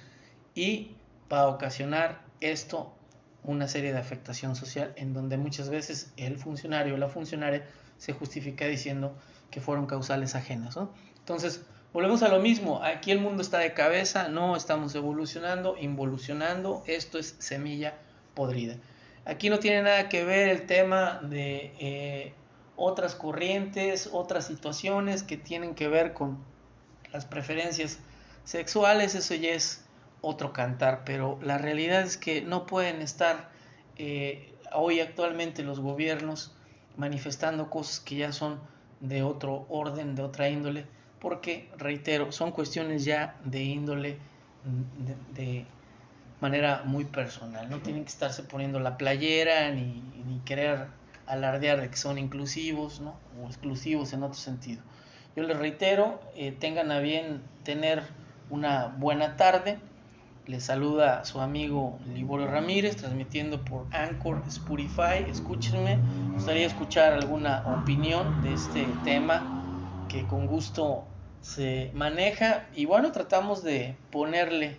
[0.54, 0.96] y
[1.32, 2.94] va a ocasionar esto
[3.44, 7.64] una serie de afectación social en donde muchas veces el funcionario o la funcionaria
[8.02, 9.14] se justifica diciendo
[9.52, 10.76] que fueron causales ajenas.
[11.18, 16.82] Entonces, volvemos a lo mismo, aquí el mundo está de cabeza, no estamos evolucionando, involucionando,
[16.88, 17.94] esto es semilla
[18.34, 18.74] podrida.
[19.24, 22.34] Aquí no tiene nada que ver el tema de eh,
[22.74, 26.38] otras corrientes, otras situaciones que tienen que ver con
[27.12, 28.00] las preferencias
[28.42, 29.84] sexuales, eso ya es
[30.22, 33.52] otro cantar, pero la realidad es que no pueden estar
[33.96, 36.56] eh, hoy actualmente los gobiernos
[36.96, 38.60] manifestando cosas que ya son
[39.00, 40.86] de otro orden, de otra índole,
[41.20, 44.18] porque, reitero, son cuestiones ya de índole
[45.34, 45.66] de,
[46.40, 50.88] manera muy personal, no tienen que estarse poniendo la playera ni, ni querer
[51.26, 53.14] alardear de que son inclusivos ¿no?
[53.40, 54.82] o exclusivos en otro sentido.
[55.36, 58.02] Yo les reitero, eh, tengan a bien tener
[58.50, 59.78] una buena tarde
[60.52, 65.24] les saluda su amigo Liborio Ramírez, transmitiendo por Anchor, Spotify.
[65.26, 71.04] Escúchenme, me gustaría escuchar alguna opinión de este tema que con gusto
[71.40, 72.66] se maneja.
[72.74, 74.78] Y bueno, tratamos de ponerle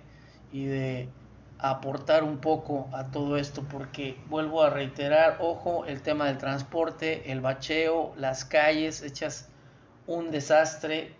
[0.51, 1.09] y de
[1.57, 7.31] aportar un poco a todo esto, porque vuelvo a reiterar, ojo, el tema del transporte,
[7.31, 9.49] el bacheo, las calles hechas
[10.05, 11.15] un desastre,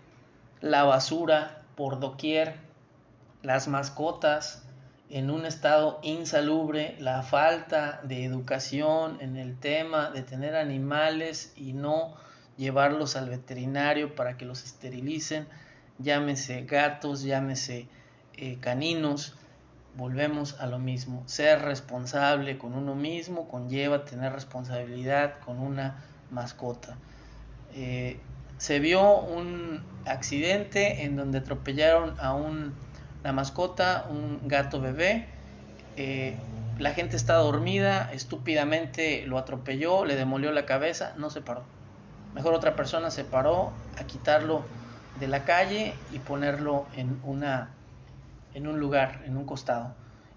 [0.60, 2.63] la basura por doquier
[3.44, 4.62] las mascotas
[5.10, 11.74] en un estado insalubre, la falta de educación en el tema de tener animales y
[11.74, 12.14] no
[12.56, 15.46] llevarlos al veterinario para que los esterilicen,
[15.98, 17.86] llámese gatos, llámese
[18.38, 19.36] eh, caninos,
[19.94, 21.22] volvemos a lo mismo.
[21.26, 26.96] Ser responsable con uno mismo conlleva tener responsabilidad con una mascota.
[27.74, 28.18] Eh,
[28.56, 32.32] se vio un accidente en donde atropellaron a
[33.24, 35.26] una mascota, un gato bebé.
[35.96, 36.36] Eh,
[36.78, 41.64] la gente está dormida, estúpidamente lo atropelló, le demolió la cabeza, no se paró.
[42.34, 44.62] Mejor otra persona se paró a quitarlo
[45.18, 47.70] de la calle y ponerlo en una
[48.52, 49.94] en un lugar, en un costado.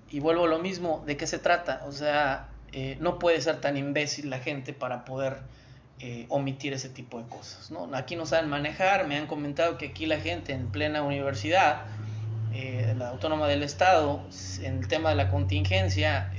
[0.09, 1.83] Y vuelvo a lo mismo, ¿de qué se trata?
[1.87, 5.37] O sea, eh, no puede ser tan imbécil la gente para poder
[5.99, 7.69] eh, omitir ese tipo de cosas.
[7.69, 7.89] ¿no?
[7.95, 11.81] Aquí no saben manejar, me han comentado que aquí la gente en plena universidad,
[12.57, 14.21] eh, la autónoma del estado,
[14.61, 16.31] en el tema de la contingencia,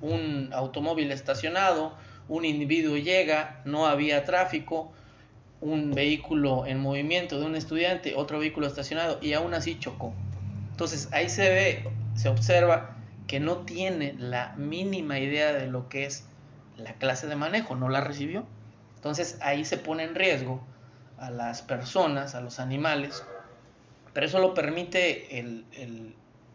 [0.00, 1.94] un automóvil estacionado,
[2.28, 4.92] un individuo llega, no había tráfico,
[5.60, 10.12] un vehículo en movimiento de un estudiante, otro vehículo estacionado y aún así chocó.
[10.72, 12.96] Entonces ahí se ve, se observa
[13.28, 16.24] que no tiene la mínima idea de lo que es
[16.76, 18.44] la clase de manejo, no la recibió.
[18.96, 20.60] Entonces ahí se pone en riesgo
[21.16, 23.24] a las personas, a los animales,
[24.12, 25.44] pero eso lo permite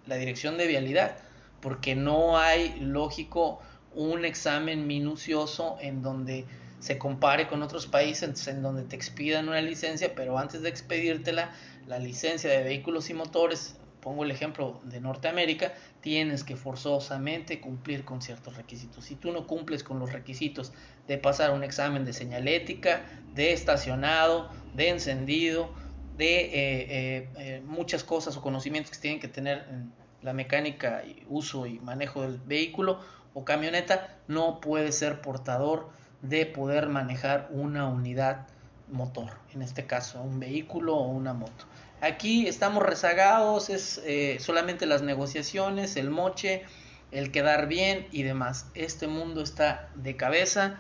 [0.06, 1.18] la dirección de vialidad,
[1.62, 3.60] porque no hay lógico
[3.94, 6.46] un examen minucioso en donde
[6.80, 11.52] se compare con otros países en donde te expidan una licencia, pero antes de expedírtela,
[11.88, 18.06] la licencia de vehículos y motores pongo el ejemplo de Norteamérica, tienes que forzosamente cumplir
[18.06, 19.04] con ciertos requisitos.
[19.04, 20.72] Si tú no cumples con los requisitos
[21.08, 23.02] de pasar un examen de señalética,
[23.34, 25.74] de estacionado, de encendido,
[26.18, 31.04] de eh, eh, eh, muchas cosas o conocimientos que tienen que tener en la mecánica,
[31.06, 33.00] y uso y manejo del vehículo
[33.34, 35.90] o camioneta, no puedes ser portador
[36.24, 38.48] de poder manejar una unidad
[38.90, 41.66] motor, en este caso un vehículo o una moto.
[42.02, 44.02] Aquí estamos rezagados, es
[44.42, 46.64] solamente las negociaciones, el moche,
[47.12, 48.68] el quedar bien y demás.
[48.74, 50.78] Este mundo está de cabeza.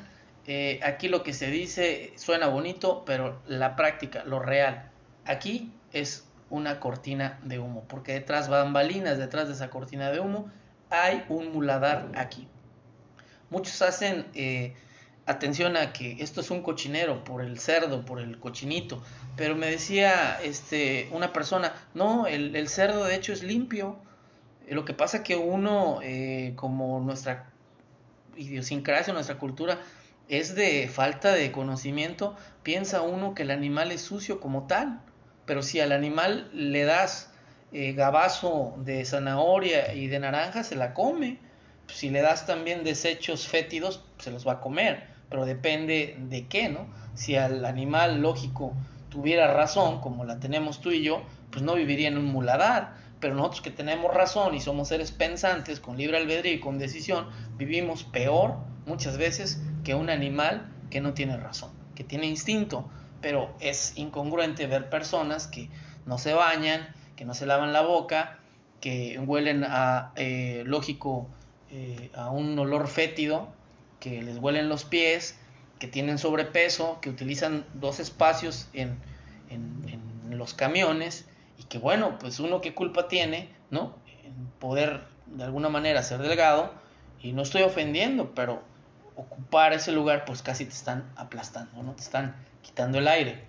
[0.83, 4.91] Aquí lo que se dice suena bonito, pero la práctica, lo real,
[5.27, 10.49] aquí es una cortina de humo, porque detrás bambalinas, detrás de esa cortina de humo,
[10.89, 12.47] hay un muladar aquí.
[13.49, 14.73] Muchos hacen eh,
[15.25, 19.03] atención a que esto es un cochinero por el cerdo, por el cochinito,
[19.35, 23.97] pero me decía este, una persona, no, el, cerdo de hecho es limpio,
[24.69, 27.49] lo que pasa que uno, eh, como nuestra
[28.37, 29.79] idiosincrasia, nuestra cultura,
[30.29, 35.01] es de falta de conocimiento, piensa uno que el animal es sucio como tal,
[35.47, 37.31] pero si al animal le das
[37.71, 41.39] eh, gabazo de zanahoria y de naranja, se la come.
[41.87, 46.69] Si le das también desechos fétidos, se los va a comer pero depende de qué,
[46.69, 46.87] ¿no?
[47.15, 48.73] Si al animal lógico
[49.09, 53.35] tuviera razón, como la tenemos tú y yo, pues no viviría en un muladar, pero
[53.35, 58.03] nosotros que tenemos razón y somos seres pensantes, con libre albedrío y con decisión, vivimos
[58.03, 58.55] peor
[58.85, 62.89] muchas veces que un animal que no tiene razón, que tiene instinto,
[63.21, 65.69] pero es incongruente ver personas que
[66.05, 68.39] no se bañan, que no se lavan la boca,
[68.81, 71.27] que huelen a, eh, lógico,
[71.71, 73.49] eh, a un olor fétido,
[73.99, 75.37] que les huelen los pies,
[75.79, 78.97] que tienen sobrepeso, que utilizan dos espacios en,
[80.29, 81.25] los camiones
[81.57, 83.95] y que bueno, pues uno qué culpa tiene, ¿no?
[84.23, 86.71] En poder de alguna manera ser delgado
[87.23, 88.61] y no estoy ofendiendo, pero
[89.15, 91.93] ocupar ese lugar pues casi te están aplastando, ¿no?
[91.93, 92.35] Te están
[92.67, 93.39] quitando el aire.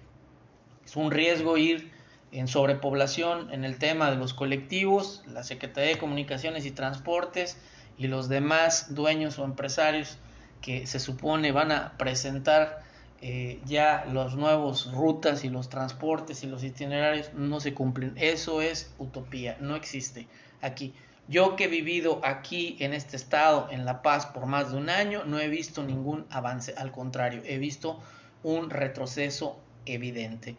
[0.85, 1.91] Es un riesgo ir
[2.31, 7.59] en sobrepoblación en el tema de los colectivos, la Secretaría de Comunicaciones y Transportes
[7.99, 10.19] y los demás dueños o empresarios
[10.63, 12.83] que se supone van a presentar
[13.21, 18.15] eh, ya los nuevos rutas y los transportes y los itinerarios no se cumplen.
[18.17, 20.29] Eso es utopía, no existe
[20.63, 20.95] aquí.
[21.27, 24.89] Yo que he vivido aquí en este estado, en La Paz, por más de un
[24.89, 28.01] año, no he visto ningún avance, al contrario, he visto
[28.43, 30.57] un retroceso evidente.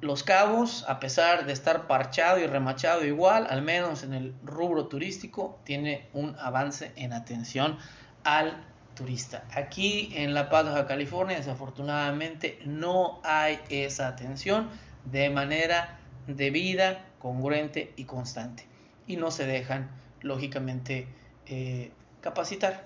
[0.00, 4.88] Los Cabos, a pesar de estar parchado y remachado igual, al menos en el rubro
[4.88, 7.78] turístico, tiene un avance en atención
[8.24, 8.62] al
[8.94, 9.44] turista.
[9.54, 14.68] Aquí en La Paz, California, desafortunadamente no hay esa atención
[15.04, 18.66] de manera debida, congruente y constante.
[19.06, 19.90] Y no se dejan,
[20.20, 21.08] lógicamente,
[21.46, 21.90] eh,
[22.20, 22.84] capacitar.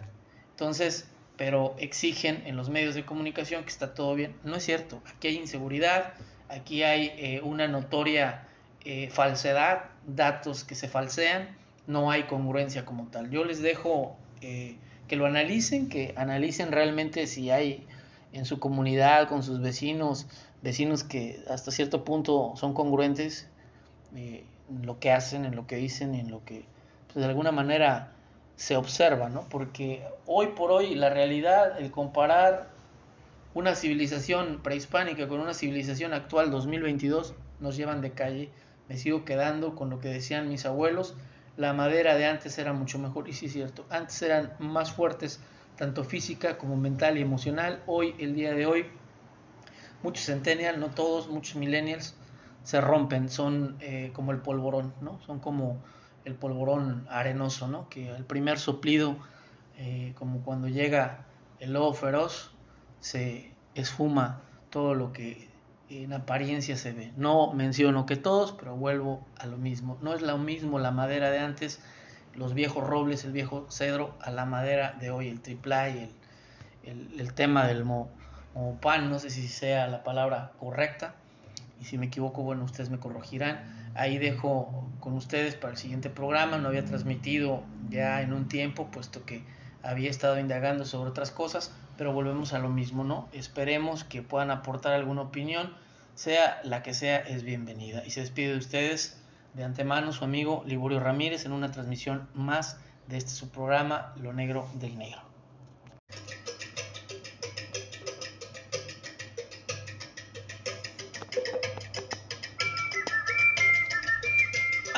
[0.50, 1.08] Entonces,
[1.40, 4.36] pero exigen en los medios de comunicación que está todo bien.
[4.44, 5.00] No es cierto.
[5.06, 6.12] Aquí hay inseguridad,
[6.50, 8.46] aquí hay eh, una notoria
[8.84, 13.30] eh, falsedad, datos que se falsean, no hay congruencia como tal.
[13.30, 17.86] Yo les dejo que lo analicen, que analicen realmente si hay
[18.34, 20.26] en su comunidad, con sus vecinos,
[20.60, 23.48] vecinos que hasta cierto punto son congruentes
[24.14, 26.66] eh, en lo que hacen, en lo que dicen, en lo que
[27.06, 28.12] pues, de alguna manera
[28.60, 29.48] se observa, ¿no?
[29.48, 32.68] Porque hoy por hoy la realidad, el comparar
[33.54, 38.50] una civilización prehispánica con una civilización actual 2022 nos llevan de calle.
[38.86, 41.14] Me sigo quedando con lo que decían mis abuelos.
[41.56, 45.40] La madera de antes era mucho mejor, y sí es cierto, antes eran más fuertes,
[45.76, 47.82] tanto física como mental y emocional.
[47.86, 48.84] Hoy, el día de hoy,
[50.02, 52.14] muchos centennials, no todos, muchos millennials,
[52.62, 55.18] se rompen, son eh, como el polvorón, ¿no?
[55.22, 55.78] Son como
[56.24, 57.88] el polvorón arenoso, ¿no?
[57.88, 59.16] Que el primer soplido,
[59.76, 61.24] eh, como cuando llega
[61.58, 62.52] el lobo feroz,
[63.00, 64.40] se esfuma
[64.70, 65.48] todo lo que
[65.88, 67.12] en apariencia se ve.
[67.16, 69.98] No menciono que todos, pero vuelvo a lo mismo.
[70.02, 71.80] No es lo mismo la madera de antes,
[72.34, 76.10] los viejos robles, el viejo cedro, a la madera de hoy, el triplay,
[76.84, 78.08] el, el, tema del mo,
[78.80, 81.14] pan, no sé si sea la palabra correcta,
[81.80, 83.79] y si me equivoco, bueno, ustedes me corregirán.
[84.00, 88.90] Ahí dejo con ustedes para el siguiente programa, no había transmitido ya en un tiempo,
[88.90, 89.42] puesto que
[89.82, 93.28] había estado indagando sobre otras cosas, pero volvemos a lo mismo, ¿no?
[93.32, 95.74] Esperemos que puedan aportar alguna opinión,
[96.14, 98.02] sea la que sea, es bienvenida.
[98.06, 99.20] Y se despide de ustedes
[99.52, 104.32] de antemano su amigo Liborio Ramírez en una transmisión más de este su programa, Lo
[104.32, 105.29] Negro del Negro.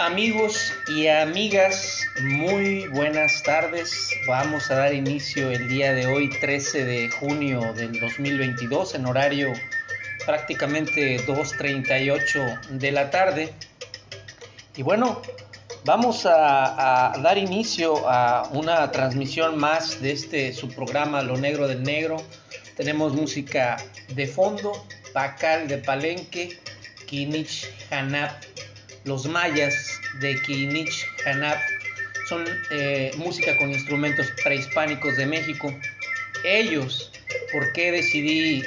[0.05, 4.11] Amigos y amigas, muy buenas tardes.
[4.27, 9.53] Vamos a dar inicio el día de hoy, 13 de junio del 2022, en horario
[10.27, 13.55] prácticamente 2.38 de la tarde.
[14.75, 15.23] Y bueno,
[15.85, 21.85] vamos a, dar inicio a una transmisión más de este su programa Lo Negro del
[21.85, 22.17] Negro.
[22.77, 23.77] Tenemos música
[24.09, 24.73] de fondo,
[25.13, 26.59] Pacal de Palenque,
[27.07, 28.52] Kinich Hanap
[29.05, 31.59] los mayas de Kinich Hanap
[32.29, 35.75] son eh, música con instrumentos prehispánicos de México.
[36.45, 37.13] Ellos,
[37.53, 38.63] ¿por qué decidí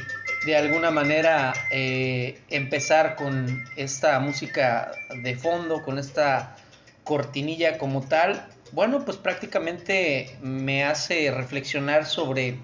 [0.45, 4.91] de alguna manera eh, empezar con esta música
[5.23, 6.57] de fondo, con esta
[7.03, 8.47] cortinilla como tal?
[8.71, 12.57] Bueno, pues prácticamente me hace reflexionar sobre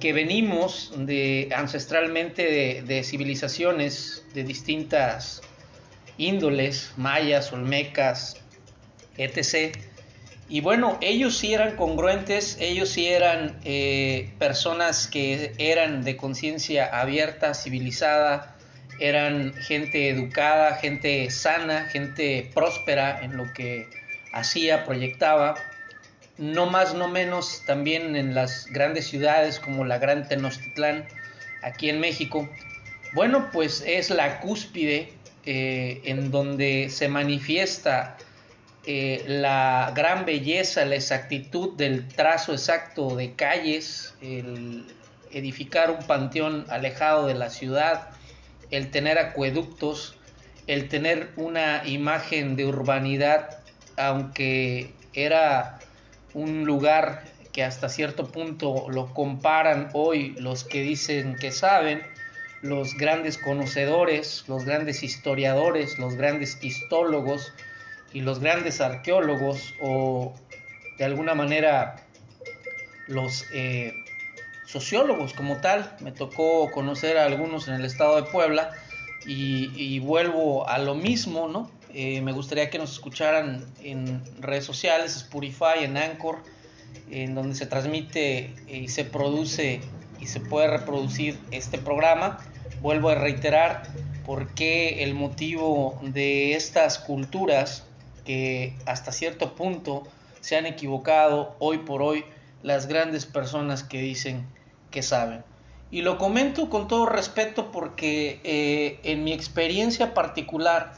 [0.00, 5.42] que venimos de ancestralmente de civilizaciones de distintas
[6.18, 8.36] índoles, mayas, olmecas,
[9.16, 9.76] etc.
[10.48, 16.86] Y bueno, ellos sí eran congruentes, ellos sí eran eh, personas que eran de conciencia
[16.86, 18.56] abierta, civilizada,
[18.98, 23.88] eran gente educada, gente sana, gente próspera en lo que
[24.32, 25.54] hacía, proyectaba.
[26.36, 31.06] No más, no menos también en las grandes ciudades como la Gran Tenochtitlán,
[31.62, 32.48] aquí en México.
[33.12, 35.12] Bueno, pues es la cúspide
[35.44, 38.16] eh, en donde se manifiesta
[38.84, 44.86] eh, la gran belleza, la exactitud del trazo exacto de calles, el
[45.30, 48.08] edificar un panteón alejado de la ciudad,
[48.70, 50.16] el tener acueductos,
[50.66, 53.58] el tener una imagen de urbanidad,
[53.96, 55.78] aunque era
[56.34, 62.02] un lugar que hasta cierto punto lo comparan hoy los que dicen que saben,
[62.62, 67.52] los grandes conocedores, los grandes historiadores, los grandes histólogos
[68.12, 70.34] y los grandes arqueólogos o
[70.98, 71.96] de alguna manera
[73.06, 73.92] los eh,
[74.66, 75.96] sociólogos como tal.
[76.00, 78.70] Me tocó conocer a algunos en el estado de Puebla
[79.26, 81.70] y, vuelvo a lo mismo, ¿no?
[81.92, 86.38] Eh, me gustaría que nos escucharan en redes sociales, Spotify, en Anchor,
[87.10, 89.80] en donde se transmite y se produce
[90.20, 92.38] y se puede reproducir este programa.
[92.80, 93.82] Vuelvo a reiterar
[94.24, 97.84] por qué el motivo de estas culturas
[98.24, 100.06] que hasta cierto punto
[100.40, 102.24] se han equivocado hoy por hoy
[102.62, 104.46] las grandes personas que dicen
[104.90, 105.44] que saben.
[105.90, 110.92] Y lo comento con todo respeto porque eh, en mi experiencia particular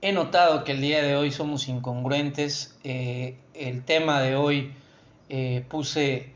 [0.00, 2.76] he notado que el día de hoy somos incongruentes.
[2.84, 4.72] Eh, el tema de hoy
[5.28, 6.32] eh, puse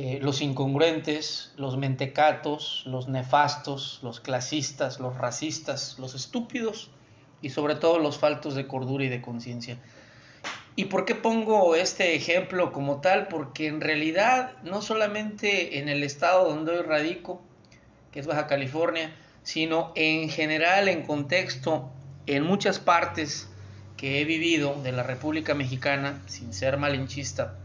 [0.00, 6.92] eh, los incongruentes, los mentecatos, los nefastos, los clasistas, los racistas, los estúpidos
[7.42, 9.76] y sobre todo los faltos de cordura y de conciencia.
[10.76, 13.26] ¿Y por qué pongo este ejemplo como tal?
[13.26, 17.42] Porque en realidad no solamente en el estado donde hoy radico,
[18.12, 21.90] que es Baja California, sino en general, en contexto,
[22.28, 23.48] en muchas partes
[23.96, 27.58] que he vivido de la República Mexicana, sin ser malinchista,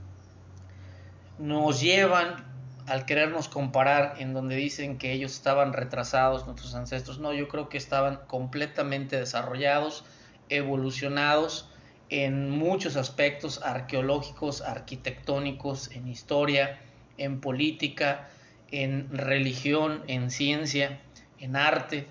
[1.39, 2.53] nos llevan
[2.88, 7.69] al querernos comparar en donde dicen que ellos estaban retrasados, nuestros ancestros, no, yo creo
[7.69, 10.03] que estaban completamente desarrollados,
[10.49, 11.69] evolucionados
[12.09, 16.79] en muchos aspectos arqueológicos, arquitectónicos, en historia,
[17.17, 18.27] en política,
[18.71, 20.99] en religión, en ciencia,
[21.39, 22.07] en arte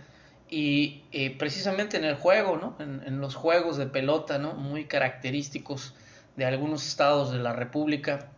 [0.48, 2.76] y eh, precisamente en el juego, ¿no?
[2.78, 4.54] en, los juegos de pelota, ¿no?
[4.54, 5.94] muy característicos
[6.36, 8.30] de algunos estados de la República,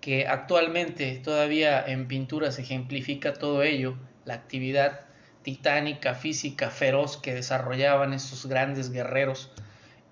[0.00, 5.00] que actualmente todavía en pintura se ejemplifica todo ello, la actividad
[5.42, 9.50] titánica, física, feroz que desarrollaban estos grandes guerreros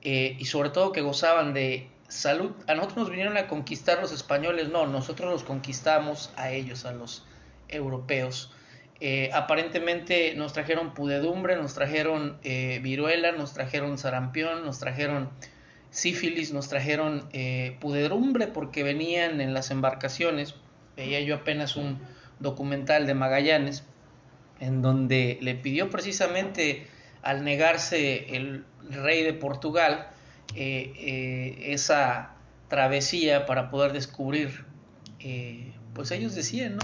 [0.02, 2.52] eh, y sobre todo que gozaban de salud.
[2.66, 6.92] A nosotros nos vinieron a conquistar los españoles, no, nosotros los conquistamos a ellos, a
[6.92, 7.24] los
[7.68, 8.52] europeos.
[9.00, 15.28] Eh, aparentemente nos trajeron pudedumbre, nos trajeron eh, viruela, nos trajeron sarampión, nos trajeron
[15.96, 17.78] sífilis, nos trajeron eh,
[18.52, 20.54] porque venían en las embarcaciones.
[20.94, 21.98] Veía yo apenas un
[22.38, 23.84] documental de Magallanes
[24.60, 26.86] en donde le pidió precisamente
[27.22, 30.08] al negarse el rey de Portugal
[30.54, 32.34] esa
[32.68, 34.64] travesía para poder descubrir,
[35.92, 36.82] pues ellos decían, ¿no?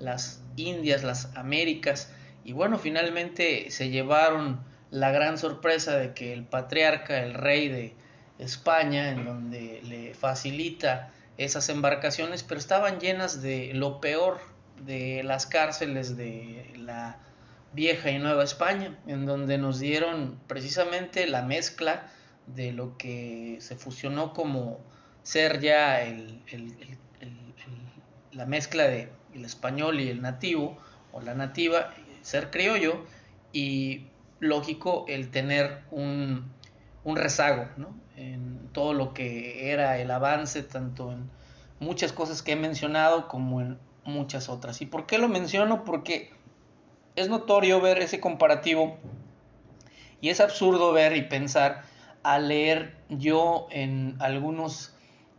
[0.00, 2.12] las Indias, las Américas,
[2.44, 4.60] y bueno, finalmente se llevaron
[4.90, 7.94] la gran sorpresa de que el patriarca, el rey de
[8.38, 14.40] España, en donde le facilita esas embarcaciones, pero estaban llenas de lo peor
[14.84, 17.18] de las cárceles de la
[17.72, 22.10] vieja y nueva España, en donde nos dieron precisamente la mezcla
[22.46, 24.80] de lo que se fusionó como
[25.22, 26.40] ser ya el,
[28.32, 30.78] la mezcla de el español y el nativo
[31.12, 33.04] o la nativa, ser criollo
[33.52, 34.06] y
[34.38, 36.52] lógico el tener un,
[37.02, 38.03] un rezago ¿no?
[38.16, 41.30] En todo lo que era el avance, tanto en
[41.80, 44.80] muchas cosas que he mencionado como en muchas otras.
[44.80, 45.84] ¿Y por qué lo menciono?
[45.84, 46.30] Porque
[47.16, 48.96] es notorio ver ese comparativo
[50.20, 51.82] y es absurdo ver y pensar
[52.22, 54.94] al leer yo en algunos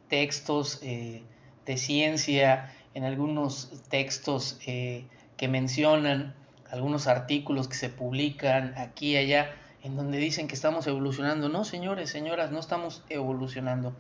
[0.07, 1.23] textos eh,
[1.65, 5.05] de ciencia en algunos textos eh,
[5.38, 6.34] que mencionan,
[6.71, 9.53] algunos artículos que se publican aquí y allá,
[9.86, 11.47] en donde dicen que estamos evolucionando.
[11.47, 13.95] No, señores, señoras, no estamos evolucionando.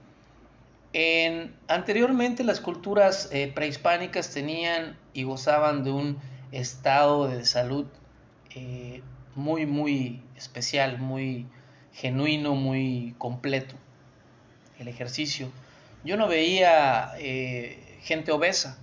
[0.93, 6.17] En, anteriormente las culturas eh, prehispánicas tenían y gozaban de un
[6.51, 7.85] estado de salud
[8.55, 9.03] eh,
[9.35, 11.45] muy, muy especial, muy
[11.93, 13.75] genuino, muy completo.
[14.79, 15.51] El ejercicio.
[16.03, 17.11] Yo no veía
[18.01, 18.79] gente obesa,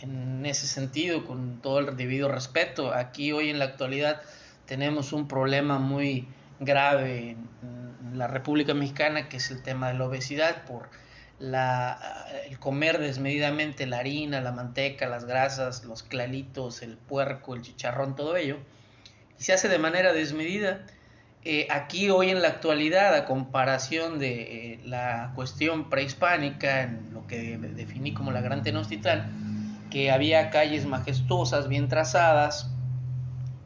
[0.00, 2.94] en ese sentido, con todo el debido respeto.
[2.94, 4.22] Aquí hoy en la actualidad
[4.66, 6.26] tenemos un problema muy
[6.60, 10.88] grave en la República Mexicana, que es el tema de la obesidad por
[11.38, 17.62] la, el comer desmedidamente la harina, la manteca, las grasas, los clalitos, el puerco, el
[17.62, 18.58] chicharrón, todo ello,
[19.38, 20.86] y se hace de manera desmedida.
[21.44, 27.26] Eh, aquí hoy en la actualidad, a comparación de eh, la cuestión prehispánica, en lo
[27.26, 32.70] que definí como la Gran Tenochtitlan, que había calles majestuosas, bien trazadas,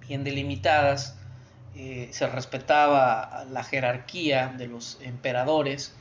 [0.07, 1.20] bien delimitadas,
[1.75, 5.95] eh, se respetaba la jerarquía de los emperadores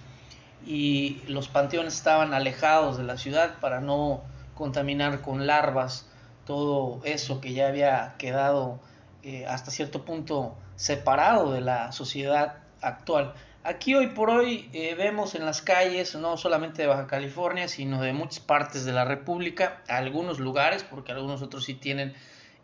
[0.66, 4.24] y los panteones estaban alejados de la ciudad para no
[4.56, 6.10] contaminar con larvas
[6.46, 8.80] todo eso que ya había quedado
[9.24, 13.34] eh, hasta cierto punto separado de la sociedad actual.
[13.64, 18.02] Aquí hoy por hoy eh, vemos en las calles, no solamente de Baja California, sino
[18.02, 22.14] de muchas partes de la República, algunos lugares, porque algunos otros sí tienen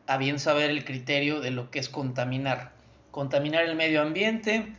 [0.07, 2.74] a bien saber el criterio de lo que es contaminar.
[3.15, 4.75] Contaminar el medio ambiente,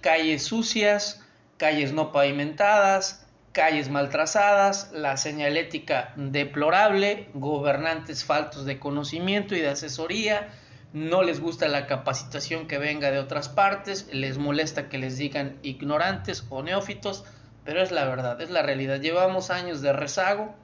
[0.00, 1.24] calles sucias,
[1.56, 9.68] calles no pavimentadas, calles mal trazadas, la señalética deplorable, gobernantes faltos de conocimiento y de
[9.68, 10.48] asesoría,
[10.92, 15.58] no les gusta la capacitación que venga de otras partes, les molesta que les digan
[15.62, 17.22] ignorantes o neófitos,
[17.64, 19.00] pero es la verdad, es la realidad.
[19.00, 20.56] Llevamos años de rezago,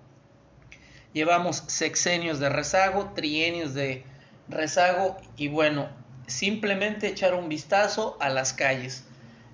[1.12, 4.04] llevamos sexenios de rezago, trienios de
[4.48, 9.04] rezago y bueno, simplemente echar un vistazo a las calles.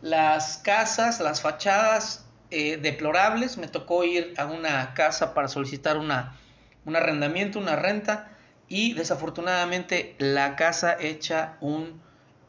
[0.02, 6.36] Las casas, las fachadas eh, deplorables, me tocó ir a una casa para solicitar una,
[6.84, 8.30] un arrendamiento, una renta,
[8.68, 12.00] y desafortunadamente la casa echa un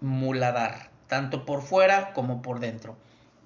[0.02, 2.96] muladar, tanto por fuera como por dentro.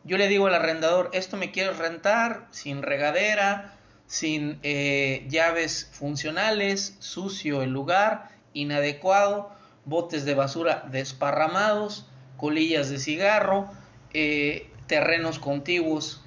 [0.04, 3.74] Yo le digo al arrendador, esto me quiero rentar sin regadera,
[4.08, 9.55] sin eh, llaves funcionales, sucio el lugar, inadecuado,
[9.86, 12.08] botes de basura desparramados,
[12.38, 13.70] colillas de cigarro,
[14.14, 16.22] eh, terrenos contiguos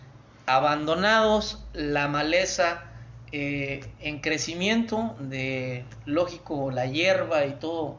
[0.47, 2.85] abandonados, la maleza
[3.33, 7.99] eh, en crecimiento de, lógico, la hierba y todo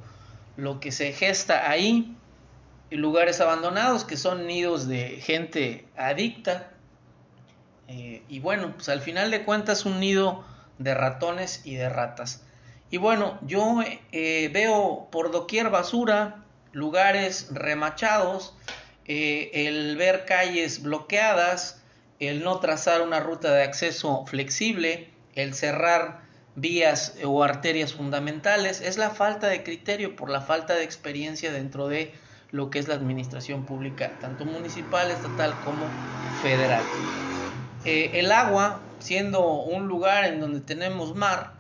[0.58, 2.16] lo que se gesta ahí.
[2.90, 6.72] lugares abandonados que son nidos de gente adicta.
[7.88, 10.44] Eh, y bueno, pues al final de cuentas un nido
[10.80, 12.44] de ratones y de ratas.
[12.92, 13.82] Y bueno, yo
[14.12, 18.56] eh, veo por doquier basura, lugares remachados,
[19.06, 21.82] eh, el ver calles bloqueadas,
[22.20, 26.22] el no trazar una ruta de acceso flexible, el cerrar
[26.56, 31.88] vías o arterias fundamentales, es la falta de criterio por la falta de experiencia dentro
[31.88, 32.14] de
[32.52, 35.86] lo que es la administración pública, tanto municipal, estatal como
[36.42, 36.84] federal.
[37.86, 41.59] Eh, el agua, siendo un lugar en donde tenemos mar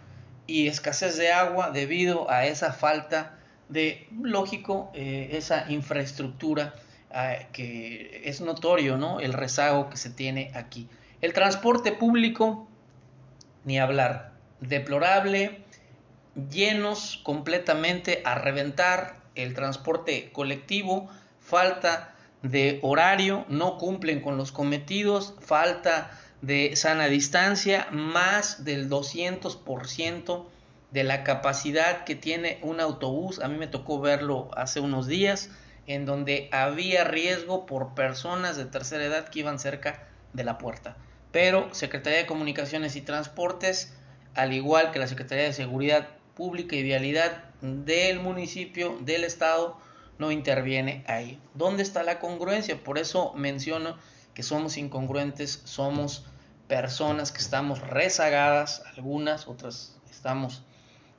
[0.49, 3.37] y escasez de agua debido a esa falta
[3.69, 6.73] de, lógico, eh, esa infraestructura
[7.13, 9.19] eh, que es notorio, ¿no?
[9.19, 10.89] El rezago que se tiene aquí.
[11.21, 12.67] El transporte público,
[13.63, 15.59] ni hablar, deplorable,
[16.49, 25.35] llenos completamente a reventar, el transporte colectivo, falta de horario, no cumplen con los cometidos,
[25.41, 26.09] falta
[26.41, 30.45] de sana distancia, más del 200%
[30.91, 33.39] de la capacidad que tiene un autobús.
[33.39, 35.49] A mí me tocó verlo hace unos días,
[35.87, 40.97] en donde había riesgo por personas de tercera edad que iban cerca de la puerta.
[41.31, 43.93] Pero Secretaría de Comunicaciones y Transportes,
[44.35, 49.77] al igual que la Secretaría de Seguridad Pública y Vialidad del municipio, del estado,
[50.17, 51.39] no interviene ahí.
[51.53, 52.77] ¿Dónde está la congruencia?
[52.83, 53.97] Por eso menciono
[54.39, 56.23] que somos incongruentes, somos
[56.69, 60.63] personas que estamos rezagadas, algunas, otras estamos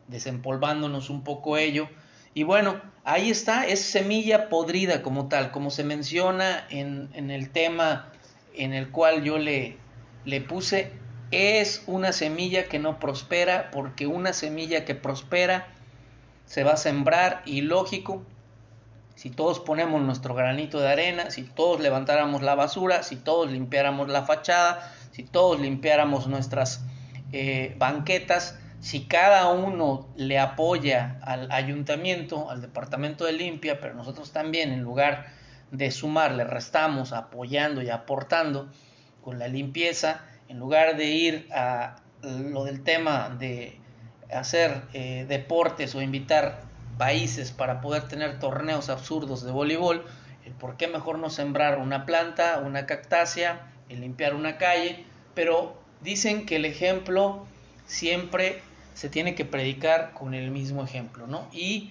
[0.09, 1.91] desempolvándonos un poco ello.
[2.33, 7.51] Y bueno, ahí está, es semilla podrida como tal, como se menciona en, en el
[7.51, 8.11] tema
[8.55, 9.77] en el cual yo le,
[10.25, 10.91] le puse,
[11.31, 15.69] es una semilla que no prospera, porque una semilla que prospera
[16.47, 18.25] se va a sembrar y lógico,
[19.21, 24.09] si todos ponemos nuestro granito de arena, si todos levantáramos la basura, si todos limpiáramos
[24.09, 26.83] la fachada, si todos limpiáramos nuestras
[27.31, 34.33] eh, banquetas, si cada uno le apoya al ayuntamiento, al departamento de limpia, pero nosotros
[34.33, 35.27] también en lugar
[35.71, 38.71] de sumar le restamos apoyando y aportando
[39.21, 43.79] con la limpieza, en lugar de ir a lo del tema de
[44.33, 46.70] hacer eh, deportes o invitar
[47.01, 50.05] países para poder tener torneos absurdos de voleibol,
[50.45, 55.81] el por qué mejor no sembrar una planta, una cactácea, el limpiar una calle, pero
[56.03, 57.47] dicen que el ejemplo
[57.87, 58.61] siempre
[58.93, 61.49] se tiene que predicar con el mismo ejemplo, ¿no?
[61.55, 61.91] Y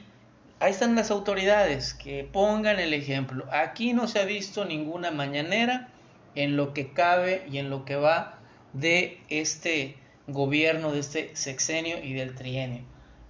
[0.60, 3.46] ahí están las autoridades que pongan el ejemplo.
[3.52, 5.90] Aquí no se ha visto ninguna mañanera
[6.36, 8.38] en lo que cabe y en lo que va
[8.74, 9.96] de este
[10.28, 12.84] gobierno de este sexenio y del trienio.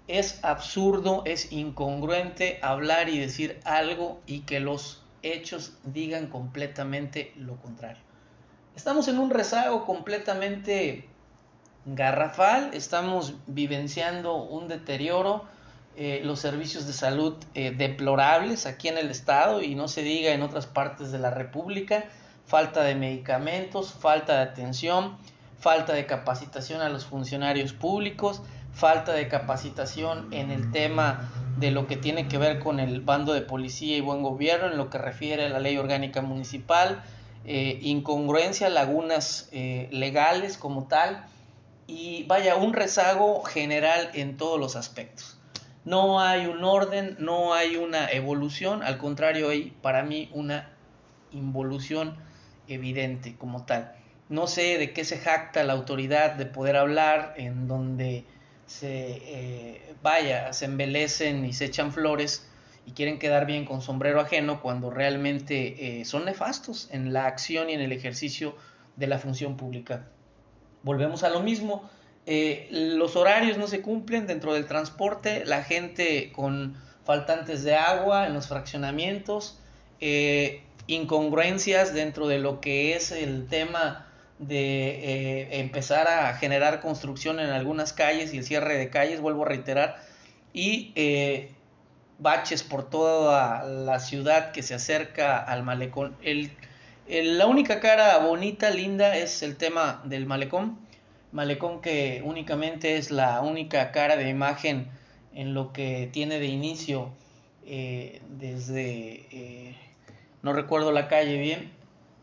[0.09, 7.57] Es absurdo, es incongruente hablar y decir algo y que los hechos digan completamente lo
[7.57, 8.01] contrario.
[8.75, 11.07] Estamos en un rezago completamente
[11.85, 15.45] garrafal, estamos vivenciando un deterioro,
[15.95, 20.31] eh, los servicios de salud eh, deplorables aquí en el estado y no se diga
[20.31, 22.05] en otras partes de la República,
[22.47, 25.17] falta de medicamentos, falta de atención,
[25.59, 28.41] falta de capacitación a los funcionarios públicos,
[28.79, 33.33] falta de capacitación en el tema de lo que tiene que ver con el bando
[33.33, 37.03] de policía y buen gobierno, en lo que refiere a la ley orgánica municipal,
[37.45, 41.25] eh, incongruencia, lagunas eh, legales como tal,
[41.87, 45.37] y vaya, un rezago general en todos los aspectos.
[45.83, 50.69] No hay un orden, no hay una evolución, al contrario hay para mí una
[51.31, 52.15] involución
[52.67, 53.93] evidente como tal
[54.29, 58.25] no sé de qué se jacta la autoridad de poder hablar en donde
[58.69, 62.47] se eh, vaya, se embelecen y se echan flores
[62.85, 67.69] y quieren quedar bien con sombrero ajeno cuando realmente eh, son nefastos en la acción
[67.71, 68.55] y en el ejercicio
[68.95, 70.07] de la función pública.
[70.83, 71.89] Volvemos a lo mismo,
[72.27, 78.27] eh, los horarios no se cumplen dentro del transporte, la gente con faltantes de agua
[78.27, 79.57] en los fraccionamientos,
[80.85, 84.08] incongruencias dentro de lo que es el tema
[84.39, 89.43] de eh, empezar a generar construcción en algunas calles y el cierre de calles, vuelvo
[89.43, 90.01] a reiterar,
[90.53, 91.51] y eh,
[92.17, 96.15] baches por toda la ciudad que se acerca al malecón.
[97.07, 100.79] La única cara bonita, linda, es el tema del malecón.
[101.31, 104.89] Malecón que únicamente es la única cara de imagen
[105.35, 107.09] en lo que tiene de inicio
[107.65, 109.75] eh, desde,
[110.41, 111.71] no recuerdo la calle bien,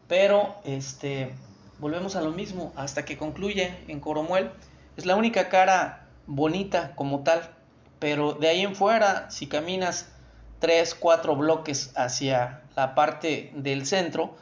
[0.08, 1.30] pero este
[1.78, 4.50] volvemos a lo mismo hasta que concluye en Coromuel.
[4.96, 7.50] Es la única cara bonita como tal,
[7.98, 10.12] pero de ahí en fuera, si caminas
[10.58, 14.34] tres, cuatro bloques hacia la parte del centro,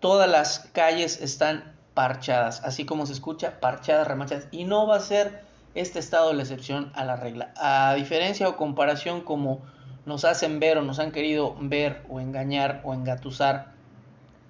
[0.00, 5.00] todas las calles están parchadas, así como se escucha, parchadas, remachadas, y no va a
[5.00, 5.42] ser
[5.74, 7.52] este estado la excepción a la regla.
[7.56, 9.62] A diferencia o comparación como
[10.04, 13.72] nos hacen ver o nos han querido ver o engañar o engatusar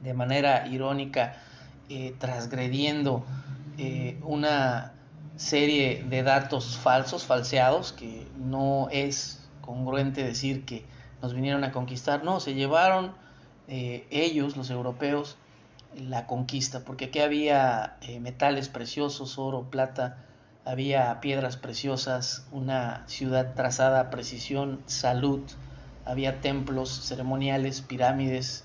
[0.02, 1.36] de manera irónica,
[1.88, 3.24] eh, transgrediendo
[3.78, 4.94] eh, una
[5.36, 10.86] serie de datos falsos, falseados, que no es congruente decir que
[11.20, 13.12] nos vinieron a conquistar, no, se llevaron
[13.68, 15.36] eh, ellos, los europeos,
[15.94, 20.24] la conquista, porque aquí había eh, metales preciosos, oro, plata,
[20.64, 25.42] había piedras preciosas, una ciudad trazada a precisión, salud,
[26.06, 28.64] había templos ceremoniales, pirámides,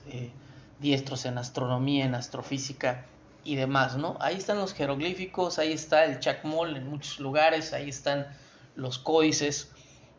[0.80, 3.06] diestros en astronomía, en astrofísica
[3.44, 4.18] y demás, ¿no?
[4.20, 8.28] Ahí están los jeroglíficos, ahí está el chacmol en muchos lugares, ahí están
[8.76, 9.72] los códices,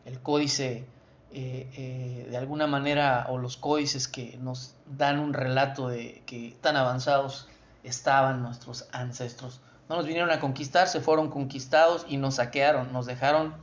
[0.05, 0.85] el códice
[1.31, 6.55] eh, eh, de alguna manera o los códices que nos dan un relato de que
[6.61, 7.47] tan avanzados
[7.83, 9.61] estaban nuestros ancestros.
[9.89, 13.55] No nos vinieron a conquistar, se fueron conquistados y nos saquearon, nos dejaron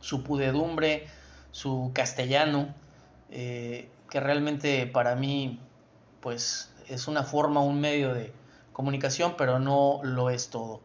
[0.00, 1.06] su pudedumbre,
[1.50, 2.74] su castellano,
[3.30, 5.60] eh, que realmente para mí
[6.20, 8.32] pues es una forma, un medio de
[8.74, 10.82] comunicación, pero no lo es todo.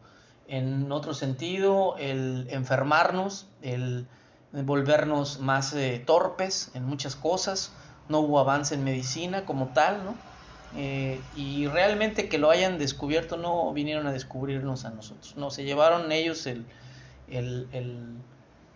[0.48, 4.06] En otro sentido, el enfermarnos, el
[4.52, 7.72] volvernos más eh, torpes en muchas cosas,
[8.08, 10.14] no hubo avance en medicina como tal, ¿no?
[10.76, 15.64] Eh, y realmente que lo hayan descubierto no vinieron a descubrirnos a nosotros, no, se
[15.64, 16.64] llevaron ellos el,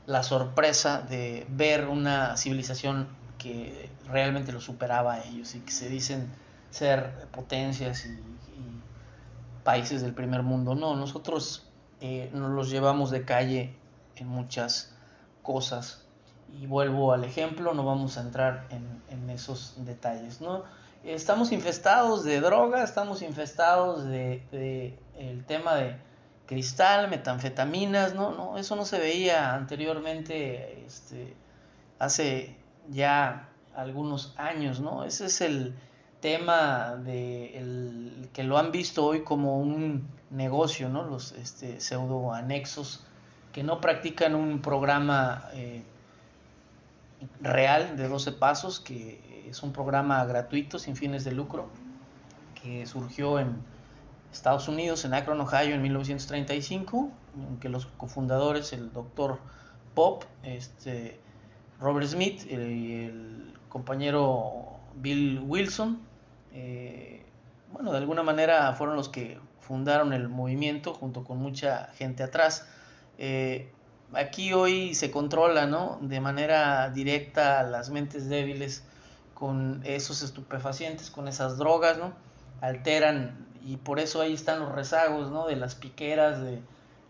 [0.07, 3.07] la sorpresa de ver una civilización
[3.39, 6.29] que realmente lo superaba a ellos y que se dicen
[6.71, 8.34] ser potencias y,
[9.65, 10.75] países del primer mundo.
[10.75, 11.67] No, nosotros
[12.01, 13.75] eh, nos los llevamos de calle
[14.17, 14.95] en muchas
[15.43, 16.05] cosas.
[16.61, 18.95] Y vuelvo al ejemplo, no vamos a entrar en,
[19.31, 20.41] esos detalles.
[20.41, 20.63] ¿no?
[21.03, 25.97] Estamos infestados de droga, estamos infestados de, el tema de
[26.47, 28.31] cristal, metanfetaminas, ¿no?
[28.31, 31.35] no, eso no se veía anteriormente, este,
[31.99, 32.57] hace
[32.91, 35.05] ya algunos años, ¿no?
[35.05, 35.75] Ese es el
[36.25, 41.03] tema de el, que lo han visto hoy como un negocio, ¿no?
[41.03, 43.05] Los este, pseudo anexos
[43.53, 45.83] que no practican un programa eh,
[47.43, 51.69] real de 12 pasos, que es un programa gratuito sin fines de lucro,
[52.55, 53.57] que surgió en
[54.33, 59.41] Estados Unidos, en Akron, Ohio, en 1935, en que los cofundadores, el doctor
[59.95, 61.21] Pop, este,
[61.81, 62.55] Robert Smith y
[63.05, 66.14] el, compañero Bill Wilson,
[66.55, 67.27] eh,
[67.73, 72.69] bueno, de alguna manera fueron los que fundaron el movimiento junto con mucha gente atrás.
[73.19, 73.73] Eh,
[74.13, 75.99] aquí hoy se controla, ¿no?
[76.01, 78.85] De manera directa las mentes débiles
[79.35, 82.13] con esos estupefacientes, con esas drogas, ¿no?
[82.61, 85.47] Alteran y por eso ahí están los rezagos, ¿no?
[85.47, 86.61] De las piqueras, de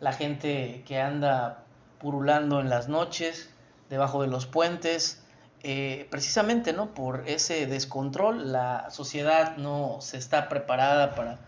[0.00, 1.64] la gente que anda
[1.98, 3.50] purulando en las noches,
[3.90, 5.23] debajo de los puentes,
[5.66, 6.92] eh, precisamente, ¿no?
[6.92, 11.38] Por ese descontrol, la sociedad no se está preparada para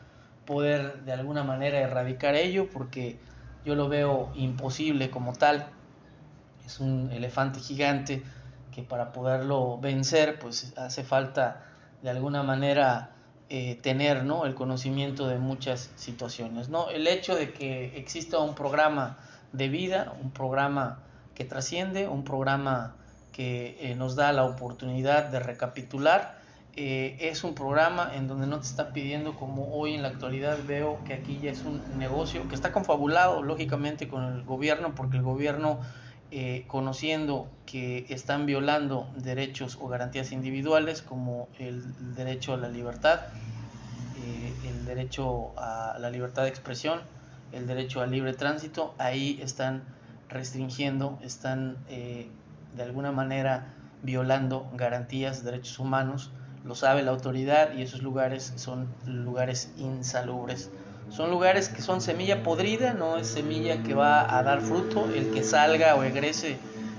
[0.46, 3.18] poder de alguna manera erradicar ello, porque
[3.66, 5.66] yo lo veo imposible como tal.
[6.64, 8.22] Es un elefante gigante
[8.72, 11.66] que para poderlo vencer pues hace falta
[12.00, 13.10] de alguna manera
[13.50, 14.46] eh, tener ¿no?
[14.46, 16.70] el conocimiento de muchas situaciones.
[16.70, 16.88] ¿no?
[16.88, 19.18] El hecho de que exista un programa
[19.52, 21.02] de vida, un programa
[21.34, 22.96] que trasciende, un programa
[23.36, 26.38] que eh, nos da la oportunidad de recapitular.
[26.74, 30.56] Eh, es un programa en donde no te está pidiendo, como hoy en la actualidad
[30.66, 35.18] veo que aquí ya es un negocio que está confabulado lógicamente con el gobierno, porque
[35.18, 35.80] el gobierno,
[36.30, 41.82] eh, conociendo que están violando derechos o garantías individuales como el,
[42.14, 43.20] derecho a la libertad,
[44.24, 47.00] eh, el derecho a la libertad de expresión,
[47.52, 49.82] el derecho al libre tránsito, ahí están
[50.30, 51.76] restringiendo, están
[52.76, 56.30] de alguna manera violando garantías, derechos humanos
[56.66, 60.70] lo sabe la autoridad y esos lugares son lugares insalubres.
[61.10, 65.08] Son lugares que son semilla podrida, no es semilla que va a dar fruto.
[65.14, 66.58] El que salga o egrese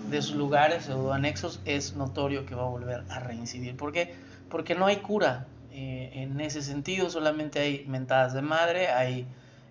[0.10, 3.76] de esos lugares o anexos es notorio que va a volver a reincidir.
[3.76, 4.16] ¿Por qué?
[4.50, 5.48] Porque no hay cura.
[5.72, 9.28] Eh, en ese sentido solamente hay mentadas de madre, hay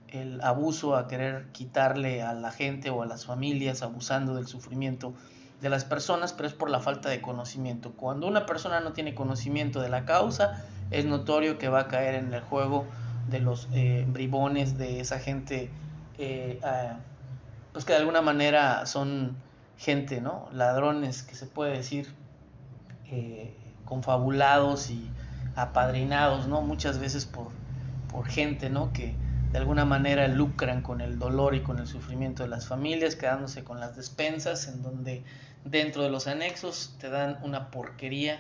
[0.09, 5.15] el abuso a querer quitarle a la gente o a las familias abusando del sufrimiento
[5.61, 7.93] de las personas, pero es por la falta de conocimiento.
[7.93, 12.15] Cuando una persona no tiene conocimiento de la causa, es notorio que va a caer
[12.15, 12.87] en el juego
[13.29, 15.71] de los eh, bribones, de esa gente,
[16.19, 16.61] eh,
[17.73, 19.37] pues que de alguna manera son
[19.77, 20.49] gente, ¿no?
[20.53, 22.15] Ladrones, que se puede decir,
[23.11, 23.55] eh,
[23.85, 25.11] confabulados y
[25.55, 26.61] apadrinados, ¿no?
[26.61, 27.49] Muchas veces por,
[28.13, 28.93] por gente, ¿no?
[28.93, 29.15] Que
[29.57, 33.65] de alguna manera lucran con el dolor y con el sufrimiento de las familias, quedándose
[33.65, 35.25] con las despensas, en donde
[35.65, 38.39] dentro de los anexos te dan una porquería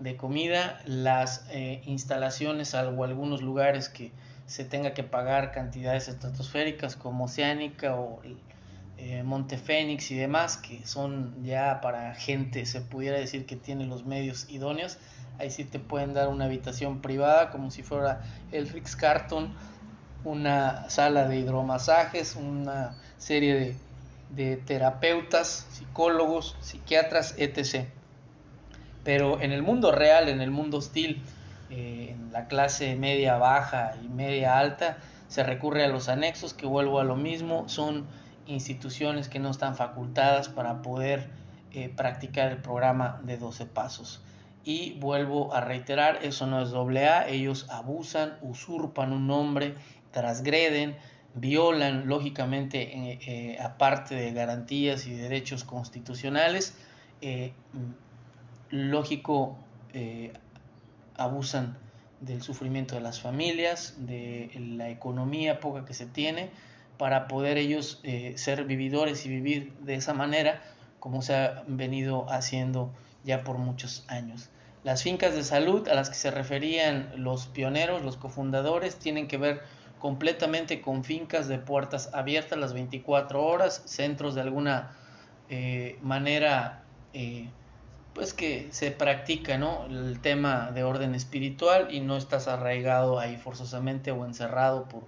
[0.00, 4.10] de comida, las eh, instalaciones, salvo algunos lugares que
[4.46, 8.20] se tenga que pagar cantidades estratosféricas como Oceánica o
[8.98, 13.86] eh, Monte Fénix y demás, que son ya para gente, se pudiera decir que tiene
[13.86, 14.98] los medios idóneos,
[15.38, 19.54] ahí sí te pueden dar una habitación privada como si fuera el Rix Carton,
[20.26, 23.76] una sala de hidromasajes, una serie
[24.30, 27.86] de, terapeutas, psicólogos, psiquiatras, etc.
[29.04, 31.22] Pero en el mundo real, en el mundo hostil,
[31.70, 34.98] eh, en la clase media baja y media alta,
[35.28, 38.06] se recurre a los anexos, que vuelvo a lo mismo, son
[38.46, 41.30] instituciones que no están facultadas para poder
[41.72, 44.22] eh, practicar el programa de 12 pasos.
[44.64, 49.76] Y vuelvo a reiterar, eso no es doble A, ellos abusan, usurpan un nombre,
[50.16, 50.96] transgreden,
[51.34, 52.90] violan lógicamente,
[53.52, 56.74] eh, aparte de garantías y derechos constitucionales,
[58.70, 59.58] lógico,
[59.92, 60.32] eh,
[61.16, 61.76] abusan
[62.20, 66.48] del sufrimiento de las familias, de la economía poca que se tiene,
[66.96, 70.62] para poder ellos eh, ser vividores y vivir de esa manera
[70.98, 72.90] como se ha venido haciendo
[73.22, 74.48] ya por muchos años.
[74.82, 79.36] Las fincas de salud a las que se referían los pioneros, los cofundadores, tienen que
[79.36, 79.62] ver
[79.98, 84.92] completamente con fincas de puertas abiertas las 24 horas, centros de alguna
[85.48, 86.82] eh, manera
[88.16, 89.84] pues que se practica, ¿no?
[89.90, 95.02] El tema de orden espiritual y no estás arraigado ahí forzosamente o encerrado por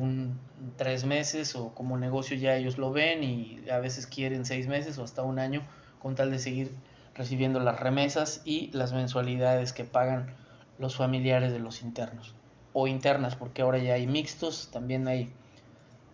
[0.00, 0.38] un
[0.76, 4.96] tres meses o como negocio ya ellos lo ven y a veces quieren seis meses
[4.98, 5.62] o hasta un año
[5.98, 6.72] con tal de seguir
[7.16, 10.32] recibiendo las remesas y las mensualidades que pagan
[10.78, 12.36] los familiares de los internos
[12.72, 15.30] o internas porque ahora ya hay mixtos también hay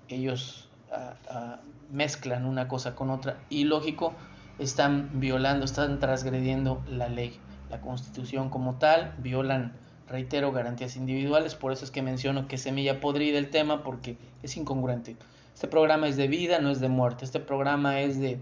[0.08, 4.14] ellos ah, ah, mezclan una cosa con otra y lógico
[4.58, 7.38] están violando, están transgrediendo la ley,
[7.70, 9.72] la constitución como tal, violan,
[10.08, 14.56] reitero, garantías individuales, por eso es que menciono que semilla podrida el tema porque es
[14.56, 15.16] incongruente.
[15.54, 18.38] Este programa es de vida, no es de muerte, este programa es de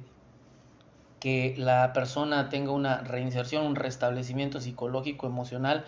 [1.21, 5.85] que la persona tenga una reinserción, un restablecimiento psicológico, emocional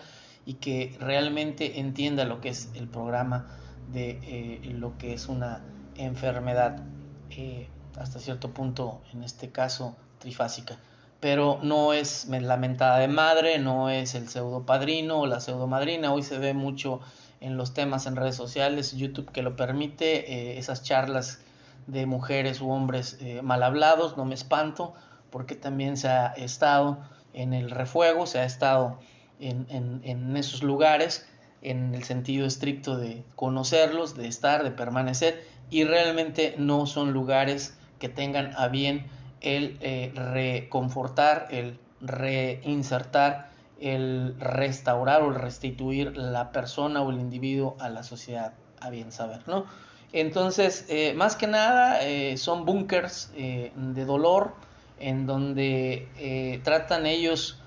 [0.47, 3.49] y que realmente entienda lo que es el programa
[3.91, 5.61] de eh, lo que es una
[5.95, 6.83] enfermedad.
[7.31, 7.67] Eh,
[7.97, 10.77] hasta cierto punto, en este caso, trifásica.
[11.19, 15.67] Pero no es la mentada de madre, no es el pseudo padrino o la pseudo
[15.67, 16.13] madrina.
[16.13, 17.01] Hoy se ve mucho
[17.41, 21.41] en los temas en redes sociales, YouTube que lo permite, eh, esas charlas
[21.87, 24.93] de mujeres u hombres mal hablados, no me espanto,
[25.29, 26.99] porque también se ha estado
[27.33, 28.99] en el refuego, se ha estado
[29.39, 31.27] en, esos lugares
[31.61, 37.77] en el sentido estricto de conocerlos, de estar, de permanecer, y realmente no son lugares
[37.99, 39.05] que tengan a bien
[39.41, 47.75] el eh, reconfortar, el reinsertar, el restaurar o el restituir la persona o el individuo
[47.79, 49.65] a la sociedad, a bien saber, ¿no?
[50.13, 54.53] Entonces, eh, más que nada, eh, son búnkers de dolor
[54.99, 57.59] en donde tratan ellos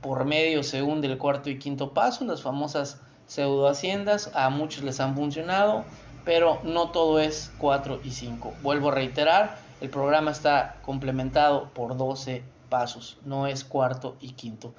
[0.00, 5.00] por medio, según del cuarto y quinto paso, las famosas pseudo haciendas, a muchos les
[5.00, 5.84] han funcionado,
[6.24, 8.54] pero no todo es 4 y 5.
[8.62, 14.74] Vuelvo a reiterar, el programa está complementado por 12 pasos, no es cuarto y quinto.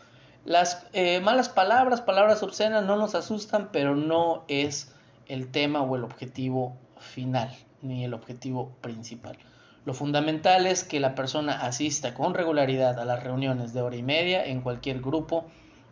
[0.45, 4.93] Las eh, malas palabras, palabras obscenas no nos asustan, pero no es
[5.27, 9.37] el tema o el objetivo final, ni el objetivo principal.
[9.85, 14.03] Lo fundamental es que la persona asista con regularidad a las reuniones de hora y
[14.03, 15.45] media en cualquier grupo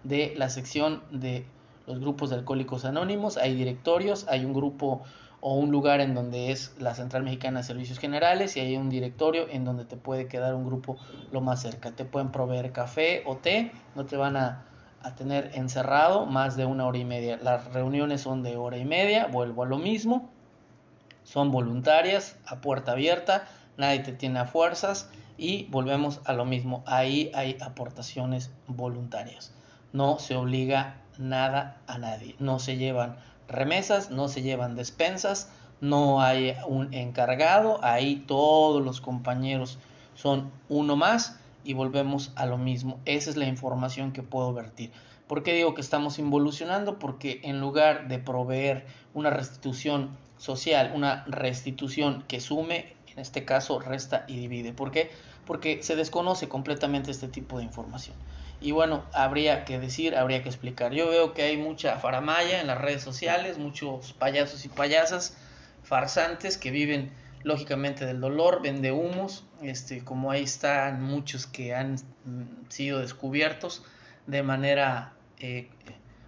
[0.03, 1.45] de la sección de
[1.85, 3.37] los grupos de alcohólicos anónimos.
[3.37, 5.01] Hay directorios, hay un grupo
[5.39, 8.89] o un lugar en donde es la Central Mexicana de Servicios Generales y hay un
[8.89, 10.97] directorio en donde te puede quedar un grupo
[11.31, 11.91] lo más cerca.
[11.91, 14.63] Te pueden proveer café o té, no te van a,
[15.15, 17.39] tener encerrado más de una hora y media.
[17.41, 20.29] Las reuniones son de hora y media, vuelvo a lo mismo,
[21.23, 23.47] son voluntarias, a puerta abierta,
[23.77, 29.53] nadie te tiene a fuerzas y volvemos a lo mismo, ahí hay aportaciones voluntarias.
[29.93, 33.17] No se obliga nada a nadie, no se llevan
[33.47, 35.49] remesas, no se llevan despensas,
[35.79, 39.77] no hay un encargado, ahí todos los compañeros
[40.15, 42.99] son uno más y volvemos a lo mismo.
[43.05, 44.91] Esa es la información que puedo vertir.
[45.27, 46.99] ¿Por qué digo que estamos involucionando?
[46.99, 53.79] Porque en lugar de proveer una restitución social, una restitución que sume, en este caso
[53.79, 54.73] resta y divide.
[54.73, 55.09] ¿Por qué?
[55.47, 58.15] Porque se desconoce completamente este tipo de información.
[58.61, 60.93] Y bueno, habría que decir, habría que explicar.
[60.93, 65.35] Yo veo que hay mucha faramaya en las redes sociales, muchos payasos y payasas
[65.83, 67.11] farsantes que viven
[67.41, 73.83] lógicamente del dolor, vende humos, este, como ahí están muchos que han mm, sido descubiertos
[74.27, 75.69] de manera eh,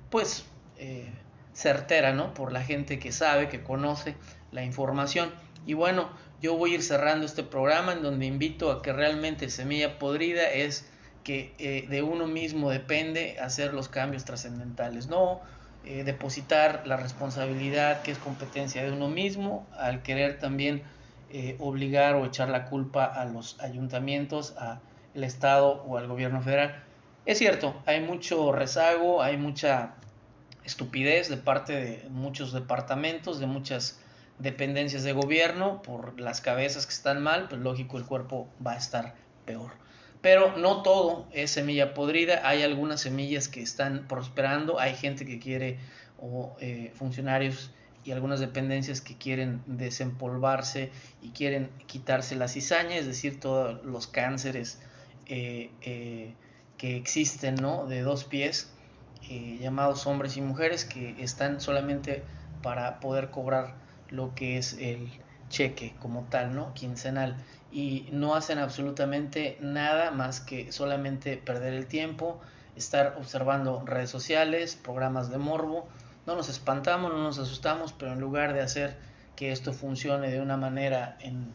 [0.09, 0.45] pues
[0.77, 1.11] eh,
[1.53, 2.33] certera, ¿no?
[2.33, 4.15] Por la gente que sabe, que conoce
[4.51, 5.31] la información.
[5.65, 6.09] Y bueno,
[6.41, 10.49] yo voy a ir cerrando este programa en donde invito a que realmente semilla podrida
[10.49, 10.85] es
[11.23, 15.41] que eh, de uno mismo depende hacer los cambios trascendentales, no
[15.85, 20.83] eh, depositar la responsabilidad que es competencia de uno mismo al querer también
[21.31, 26.83] eh, obligar o echar la culpa a los ayuntamientos, al Estado o al gobierno federal.
[27.25, 29.93] Es cierto, hay mucho rezago, hay mucha
[30.63, 33.99] estupidez de parte de muchos departamentos, de muchas
[34.39, 38.77] dependencias de gobierno, por las cabezas que están mal, pues lógico el cuerpo va a
[38.77, 39.15] estar
[39.45, 39.71] peor.
[40.21, 45.39] Pero no todo es semilla podrida, hay algunas semillas que están prosperando, hay gente que
[45.39, 45.77] quiere,
[46.17, 47.71] o eh, funcionarios
[48.03, 54.07] y algunas dependencias que quieren desempolvarse y quieren quitarse la cizaña, es decir, todos los
[54.07, 54.81] cánceres
[55.27, 56.33] eh, eh,
[56.77, 57.85] que existen, ¿no?
[57.85, 58.71] De dos pies,
[59.59, 62.23] llamados hombres y mujeres, que están solamente
[62.63, 63.75] para poder cobrar
[64.09, 65.09] lo que es el
[65.49, 66.73] cheque como tal, ¿no?
[66.73, 67.35] Quincenal.
[67.71, 72.39] Y no hacen absolutamente nada más que solamente perder el tiempo,
[72.75, 75.87] estar observando redes sociales, programas de morbo.
[76.25, 78.97] No nos espantamos, no nos asustamos, pero en lugar de hacer
[79.35, 81.53] que esto funcione de una manera en,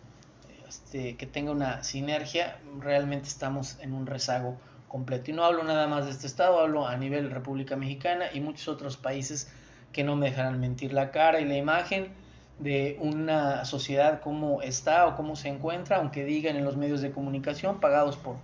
[0.69, 5.31] este, que tenga una sinergia, realmente estamos en un rezago completo.
[5.31, 8.69] Y no hablo nada más de este estado, hablo a nivel República Mexicana y muchos
[8.69, 9.53] otros países
[9.93, 12.13] que no me dejarán mentir la cara y la imagen
[12.59, 17.11] de una sociedad cómo está o cómo se encuentra, aunque digan en los medios de
[17.11, 18.37] comunicación pagados por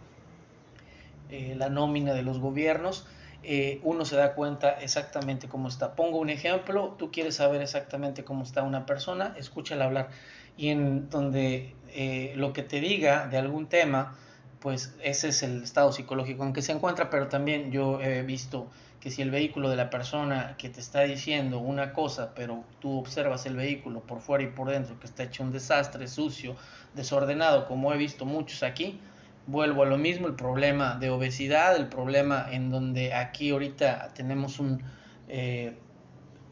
[1.31, 3.07] eh, la nómina de los gobiernos,
[3.43, 5.95] eh, uno se da cuenta exactamente cómo está.
[5.95, 10.09] Pongo un ejemplo, tú quieres saber exactamente cómo está una persona, escúchala hablar
[10.57, 14.17] y en donde eh, lo que te diga de algún tema,
[14.59, 18.67] pues ese es el estado psicológico en que se encuentra, pero también yo he visto
[19.01, 22.99] que si el vehículo de la persona que te está diciendo una cosa, pero tú
[22.99, 26.55] observas el vehículo por fuera y por dentro, que está hecho un desastre, sucio,
[26.95, 29.01] desordenado, como he visto muchos aquí,
[29.47, 34.59] vuelvo a lo mismo, el problema de obesidad, el problema en donde aquí ahorita tenemos
[34.59, 34.83] un,
[35.29, 35.75] eh,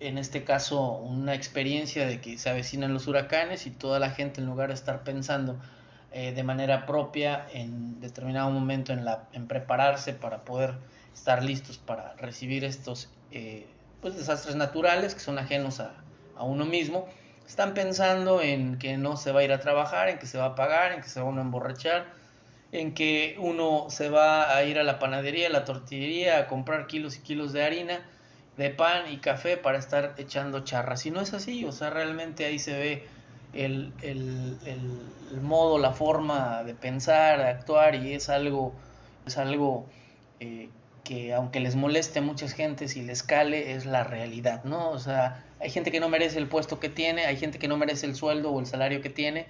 [0.01, 4.41] en este caso, una experiencia de que se avecinan los huracanes y toda la gente
[4.41, 5.59] en lugar de estar pensando
[6.13, 10.75] eh, de manera propia en determinado momento en, la, en prepararse para poder
[11.19, 13.67] estar listos para recibir estos eh,
[14.01, 15.95] pues, desastres naturales que son ajenos a,
[16.41, 17.09] uno mismo,
[17.49, 20.47] están pensando en que no se va a ir a trabajar, en que se va
[20.47, 22.07] a pagar, en que se va a emborrachar,
[22.71, 26.87] en que uno se va a ir a la panadería, a la tortillería, a comprar
[26.87, 28.01] kilos y kilos de harina,
[28.57, 31.05] de pan y café para estar echando charras.
[31.07, 33.09] Y no es así, o sea, realmente ahí se ve
[33.53, 33.93] el,
[35.43, 38.75] modo, la forma de pensar, de actuar y es algo,
[39.27, 39.87] es algo
[40.39, 40.69] eh,
[41.05, 44.91] que aunque les moleste a muchas gentes y les cale, es la realidad, ¿no?
[44.91, 47.77] O sea, hay gente que no merece el puesto que tiene, hay gente que no
[47.77, 49.47] merece el sueldo o el salario que tiene,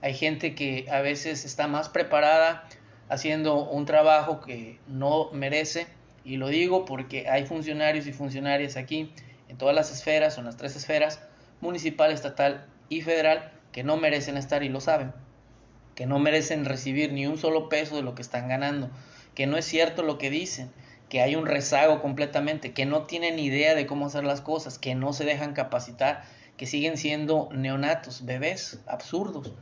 [0.00, 2.68] hay gente que a veces está más preparada
[3.08, 5.86] haciendo un trabajo que no merece,
[6.24, 9.12] y lo digo porque hay funcionarios y funcionarias aquí,
[9.48, 11.20] en todas las esferas, son las tres esferas,
[11.60, 15.12] municipal, estatal y federal, que no merecen estar y lo saben,
[15.94, 18.90] que no merecen recibir ni un solo peso de lo que están ganando,
[19.34, 20.70] que no es cierto lo que dicen,
[21.12, 24.94] que hay un rezago completamente, que no tienen idea de cómo hacer las cosas, que
[24.94, 26.22] no se dejan capacitar,
[26.56, 29.52] que siguen siendo neonatos, bebés absurdos.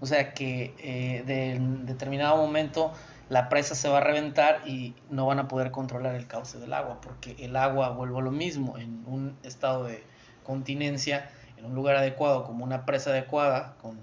[0.00, 2.92] O sea que eh, de, determinado momento
[3.28, 6.72] la presa se va a reventar y no van a poder controlar el cauce del
[6.72, 10.02] agua, porque el agua, vuelvo a lo mismo, en un estado de
[10.42, 14.00] continencia, en un lugar adecuado, como una presa adecuada, con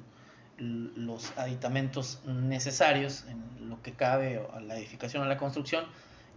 [0.57, 5.83] los aditamentos necesarios en lo que cabe a la edificación a la construcción,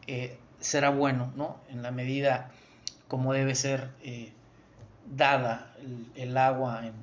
[0.09, 1.61] eh, será bueno, ¿no?
[1.69, 2.51] En la medida
[3.09, 4.33] como debe ser eh,
[5.15, 5.73] dada
[6.15, 6.95] el, agua en,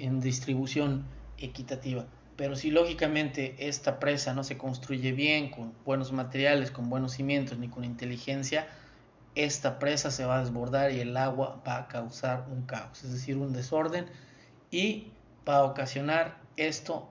[0.00, 1.04] en distribución
[1.38, 2.06] equitativa.
[2.36, 7.58] Pero si lógicamente esta presa no se construye bien, con buenos materiales, con buenos cimientos,
[7.58, 8.66] ni con inteligencia,
[9.34, 13.12] esta presa se va a desbordar y el agua va a causar un caos, es
[13.12, 14.06] decir, un desorden
[14.70, 15.12] y
[15.48, 17.10] va a ocasionar esto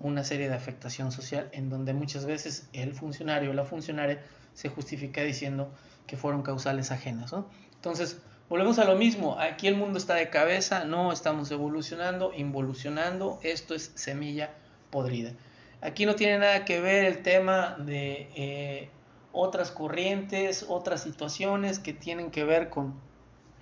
[0.00, 4.20] una serie de afectación social en donde muchas veces el funcionario o la funcionaria
[4.58, 5.70] se justifica diciendo
[6.08, 7.32] que fueron causales ajenas.
[7.76, 13.38] Entonces, volvemos a lo mismo, aquí el mundo está de cabeza, no estamos evolucionando, involucionando,
[13.44, 14.50] esto es semilla
[14.90, 15.30] podrida.
[15.80, 18.90] Aquí no tiene nada que ver el tema de eh,
[19.30, 22.94] otras corrientes, otras situaciones que tienen que ver con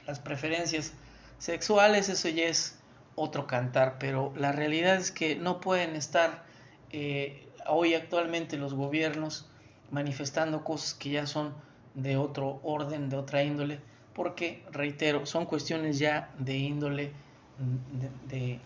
[0.07, 0.95] las preferencias
[1.37, 2.79] sexuales, eso ya es
[3.17, 6.47] otro cantar, pero la realidad es que no pueden estar
[6.91, 9.51] eh, hoy actualmente los gobiernos
[9.91, 11.55] manifestando cosas que ya son
[11.95, 13.80] de otro orden, de otra índole,
[14.14, 17.12] porque, reitero, son cuestiones ya de índole
[18.28, 18.61] de,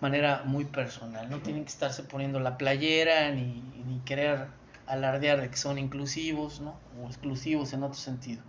[0.00, 4.48] manera muy personal, no tienen que estarse poniendo la playera ni, ni querer
[4.86, 6.76] alardear de que son inclusivos ¿no?
[7.00, 8.42] o exclusivos en otro sentido.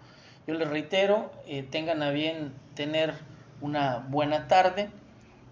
[0.48, 3.14] Yo les reitero, eh, tengan a bien tener
[3.62, 4.90] una buena tarde.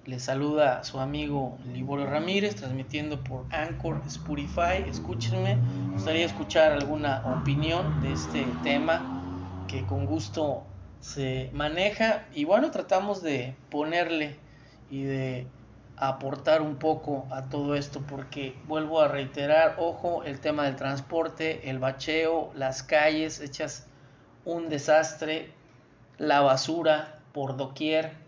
[0.05, 4.83] Les saluda su amigo Liborio Ramírez, transmitiendo por Anchor, Spotify.
[4.87, 10.63] Escúchenme, me gustaría escuchar alguna opinión de este tema que con gusto
[11.01, 12.25] se maneja.
[12.33, 14.39] Y bueno, tratamos de ponerle
[14.89, 15.47] y de
[15.97, 21.69] aportar un poco a todo esto porque vuelvo a reiterar, ojo, el tema del transporte,
[21.69, 23.85] el bacheo, las calles hechas
[24.45, 25.53] un desastre,
[26.17, 28.20] la basura por doquier,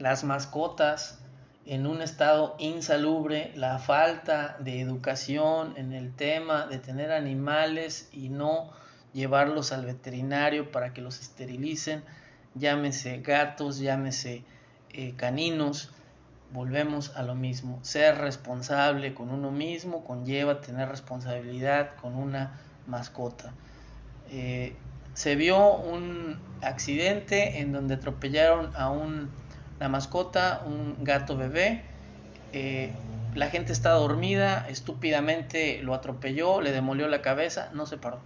[0.00, 1.20] las mascotas
[1.66, 8.30] en un estado insalubre, la falta de educación en el tema de tener animales y
[8.30, 8.70] no
[9.12, 12.02] llevarlos al veterinario para que los esterilicen,
[12.54, 14.42] llámese gatos, llámese
[14.94, 15.92] eh, caninos,
[16.50, 17.78] volvemos a lo mismo.
[17.82, 23.52] Ser responsable con uno mismo conlleva tener responsabilidad con una mascota.
[24.30, 24.74] Eh,
[25.12, 29.30] se vio un accidente en donde atropellaron a un,
[29.80, 31.82] una mascota, un gato bebé.
[32.52, 32.92] Eh,
[33.34, 38.20] la gente está dormida, estúpidamente lo atropelló, le demolió la cabeza, no se paró.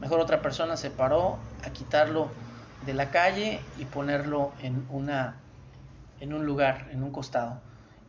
[0.00, 2.28] Mejor otra persona se paró a quitarlo
[2.86, 5.36] de la calle y ponerlo en, una,
[6.20, 7.60] en un lugar, en un costado.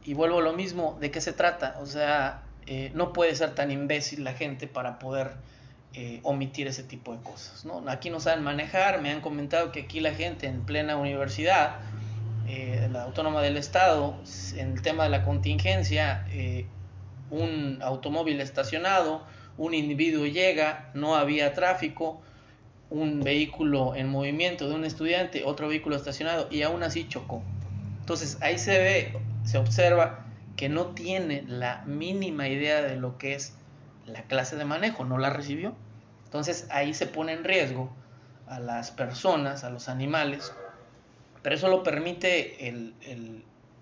[0.03, 1.77] Y vuelvo a lo mismo, ¿de qué se trata?
[1.81, 5.33] O sea, eh, no puede ser tan imbécil la gente para poder
[5.93, 7.65] eh, omitir ese tipo de cosas.
[7.65, 7.83] ¿no?
[7.89, 11.75] Aquí no saben manejar, me han comentado que aquí la gente en plena universidad,
[12.53, 14.17] eh, la autónoma del estado,
[14.57, 16.65] en el tema de la contingencia, eh,
[17.29, 19.23] un automóvil estacionado,
[19.57, 22.21] un individuo llega, no había tráfico,
[22.89, 27.41] un vehículo en movimiento de un estudiante, otro vehículo estacionado y aún así chocó.
[28.01, 30.25] Entonces ahí se ve, se observa
[30.57, 33.55] que no tiene la mínima idea de lo que es
[34.05, 35.73] la clase de manejo, no la recibió.
[36.25, 37.89] Entonces ahí se pone en riesgo
[38.45, 40.53] a las personas, a los animales,
[41.41, 42.73] pero eso lo permite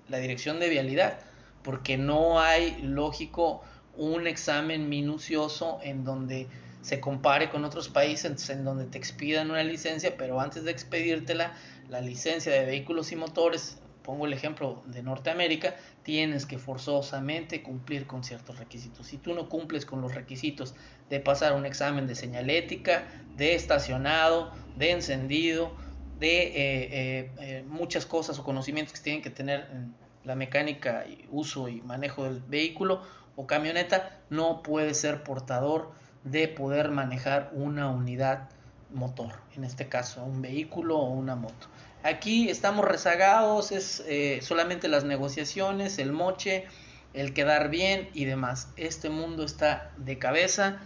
[0.07, 1.19] la dirección de vialidad,
[1.63, 3.61] porque no hay lógico
[3.97, 6.47] un examen minucioso en donde
[6.81, 11.53] se compare con otros países en donde te expidan una licencia, pero antes de expedírtela,
[11.89, 18.07] la licencia de vehículos y motores pongo el ejemplo de Norteamérica, tienes que forzosamente cumplir
[18.07, 19.05] con ciertos requisitos.
[19.05, 20.73] Si tú no cumples con los requisitos
[21.09, 23.03] de pasar un examen de señalética,
[23.35, 25.73] de estacionado, de encendido,
[26.19, 29.95] de eh, eh, eh, muchas cosas o conocimientos que tienen que tener en
[30.25, 33.01] la mecánica, y uso y manejo del vehículo
[33.35, 35.91] o camioneta, no puede ser portador
[36.25, 38.49] de poder manejar una unidad
[38.91, 41.67] motor, en este caso un vehículo o una moto.
[42.03, 44.03] Aquí estamos rezagados, es
[44.41, 46.65] solamente las negociaciones, el moche,
[47.13, 48.69] el quedar bien y demás.
[48.77, 50.79] Este mundo está de cabeza.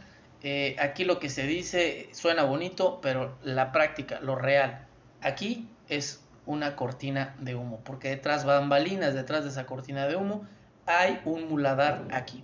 [0.79, 4.87] Aquí lo que se dice suena bonito, pero la práctica, lo real,
[5.23, 10.45] aquí es una cortina de humo, porque detrás bambalinas, detrás de esa cortina de humo,
[10.85, 12.43] hay un muladar aquí.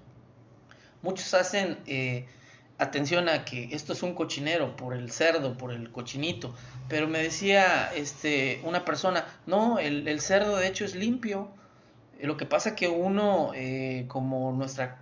[1.02, 2.26] Muchos hacen eh,
[2.78, 6.56] atención a que esto es un cochinero por el cerdo, por el cochinito,
[6.88, 11.50] pero me decía este, una persona, no, el, cerdo de hecho es limpio,
[12.22, 15.02] lo que pasa que uno, eh, como nuestra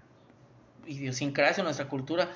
[0.87, 2.29] idiosincrasia, nuestra cultura,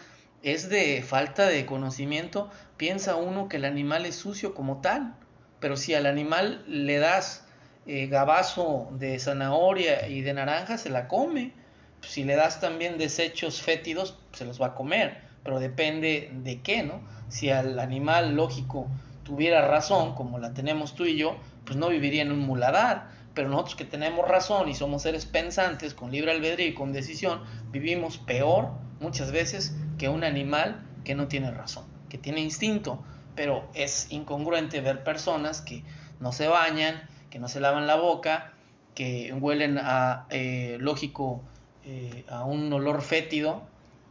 [0.43, 5.15] es de falta de conocimiento, piensa uno que el animal es sucio como tal,
[5.61, 7.45] pero si al animal le das
[7.87, 11.53] eh, gabazo de zanahoria y de naranja, se la come.
[12.01, 16.83] Si le das también desechos fétidos, se los va a comer pero depende de qué,
[16.83, 17.01] ¿no?
[17.29, 18.87] Si al animal lógico
[19.23, 23.49] tuviera razón, como la tenemos tú y yo, pues no viviría en un muladar, pero
[23.49, 28.17] nosotros que tenemos razón y somos seres pensantes, con libre albedrío y con decisión, vivimos
[28.17, 28.69] peor
[28.99, 33.03] muchas veces que un animal que no tiene razón, que tiene instinto,
[33.35, 35.83] pero es incongruente ver personas que
[36.19, 38.53] no se bañan, que no se lavan la boca,
[38.95, 41.41] que huelen a, eh, lógico,
[41.85, 43.63] eh, a un olor fétido,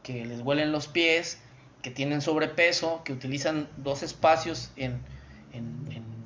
[0.02, 1.40] que les huelen los pies,
[1.82, 5.00] que tienen sobrepeso, que utilizan dos espacios en,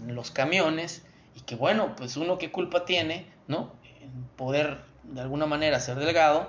[0.06, 1.02] los camiones
[1.34, 3.72] y que bueno, pues uno qué culpa tiene, ¿no?
[4.00, 6.48] En poder de alguna manera ser delgado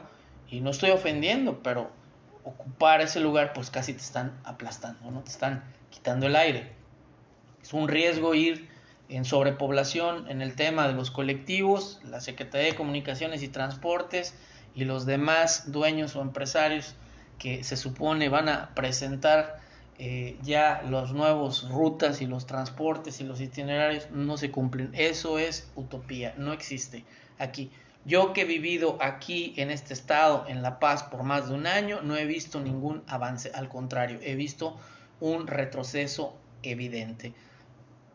[0.52, 1.90] y no estoy ofendiendo, pero
[2.44, 5.22] ocupar ese lugar, pues casi te están aplastando, ¿no?
[5.22, 5.64] Te están
[5.96, 6.68] quitando el aire.
[7.64, 8.68] Es un riesgo ir
[9.08, 14.36] en sobrepoblación en el tema de los colectivos, la Secretaría de Comunicaciones y Transportes
[14.76, 16.96] y los demás dueños o empresarios
[17.40, 19.62] que se supone van a presentar
[19.98, 24.92] eh, ya los nuevos rutas y los transportes y los itinerarios no se cumplen.
[24.94, 27.06] Eso es utopía, no existe
[27.40, 27.72] aquí.
[28.04, 31.66] Yo que he vivido aquí en este estado, en La Paz, por más de un
[31.66, 34.78] año, no he visto ningún avance, al contrario, he visto
[35.20, 37.34] un retroceso evidente.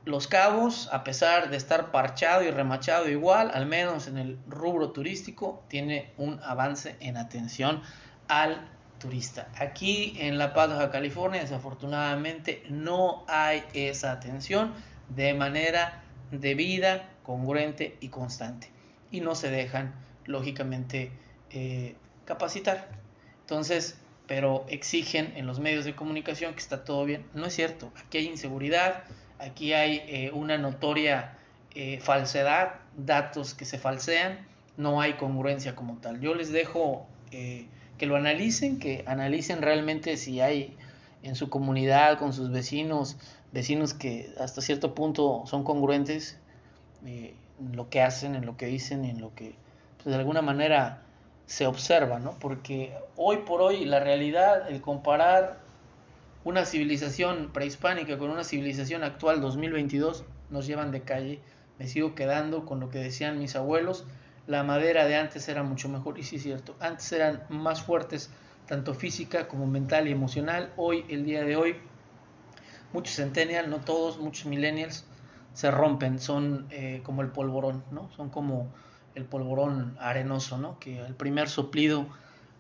[0.05, 4.93] Los Cabos, a pesar de estar parchado y remachado igual, al menos en el rubro
[4.93, 7.83] turístico, tiene un avance en atención
[8.29, 8.67] al
[8.99, 9.49] turista.
[9.59, 14.73] Aquí en La Paz, California, desafortunadamente no hay esa atención
[15.09, 18.71] de manera debida, congruente y constante.
[19.11, 19.95] Y no se dejan,
[20.25, 21.13] lógicamente,
[21.51, 22.89] eh, capacitar.
[23.41, 23.99] Entonces,
[24.31, 27.27] pero exigen en los medios de comunicación que está todo bien.
[27.35, 29.03] No es cierto, aquí hay inseguridad,
[29.41, 31.37] aquí hay eh, una notoria
[31.75, 34.47] eh, falsedad, datos que se falsean,
[34.77, 36.21] no hay congruencia como tal.
[36.21, 37.09] Yo les dejo
[37.99, 40.77] que lo analicen, que analicen realmente si hay
[41.25, 43.17] en su comunidad, con sus vecinos,
[43.51, 46.39] vecinos que hasta cierto punto son congruentes
[47.05, 49.57] eh, en lo que hacen, en lo que dicen, en lo que
[49.97, 51.03] pues, de alguna manera
[51.51, 52.39] se observa, ¿no?
[52.39, 55.59] Porque hoy por hoy la realidad, el comparar
[56.45, 61.41] una civilización prehispánica con una civilización actual 2022 nos llevan de calle.
[61.81, 64.05] Me sigo quedando con lo que decían mis abuelos,
[64.47, 68.31] la madera de antes era mucho mejor, y sí es cierto, antes eran más fuertes,
[68.67, 70.73] tanto física como mental y emocional.
[70.77, 71.75] Hoy, el día de hoy,
[72.93, 75.05] muchos centennials, no todos, muchos millennials,
[75.53, 78.09] se rompen, son eh, como el polvorón, ¿no?
[78.13, 78.69] Son como
[79.15, 80.79] el polvorón arenoso, ¿no?
[80.79, 82.07] Que el primer soplido,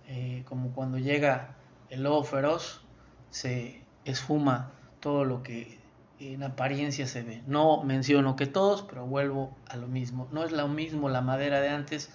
[0.09, 1.55] eh, como cuando llega
[1.91, 2.83] el lobo feroz,
[3.31, 4.71] se esfuma
[5.01, 5.79] todo lo que
[6.19, 7.43] en apariencia se ve.
[7.47, 10.29] No menciono que todos, pero vuelvo a lo mismo.
[10.33, 12.11] No es lo mismo la madera de antes,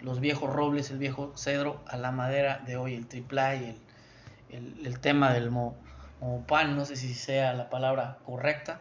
[0.00, 3.76] los viejos robles, el viejo cedro, a la madera de hoy, el triplay,
[4.50, 5.74] el, el, tema del mo,
[6.46, 8.80] pan, no sé si sea la palabra correcta.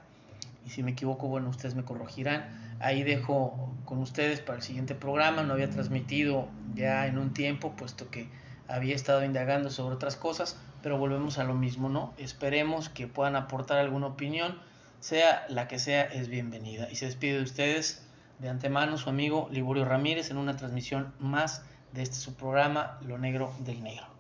[0.66, 2.65] Y si me equivoco, bueno, ustedes me corregirán.
[2.86, 5.44] Ahí dejo con ustedes para el siguiente programa.
[5.44, 8.28] No había transmitido ya en un tiempo, puesto que
[8.68, 12.14] había estado indagando sobre otras cosas pero volvemos a lo mismo, ¿no?
[12.20, 14.60] Esperemos que puedan aportar alguna opinión,
[15.00, 16.88] sea la que sea, es bienvenida.
[16.92, 18.08] Y se despide de ustedes
[18.38, 21.64] de antemano su amigo Liborio Ramírez en una transmisión más
[21.94, 24.15] de este su programa, Lo Negro del Negro.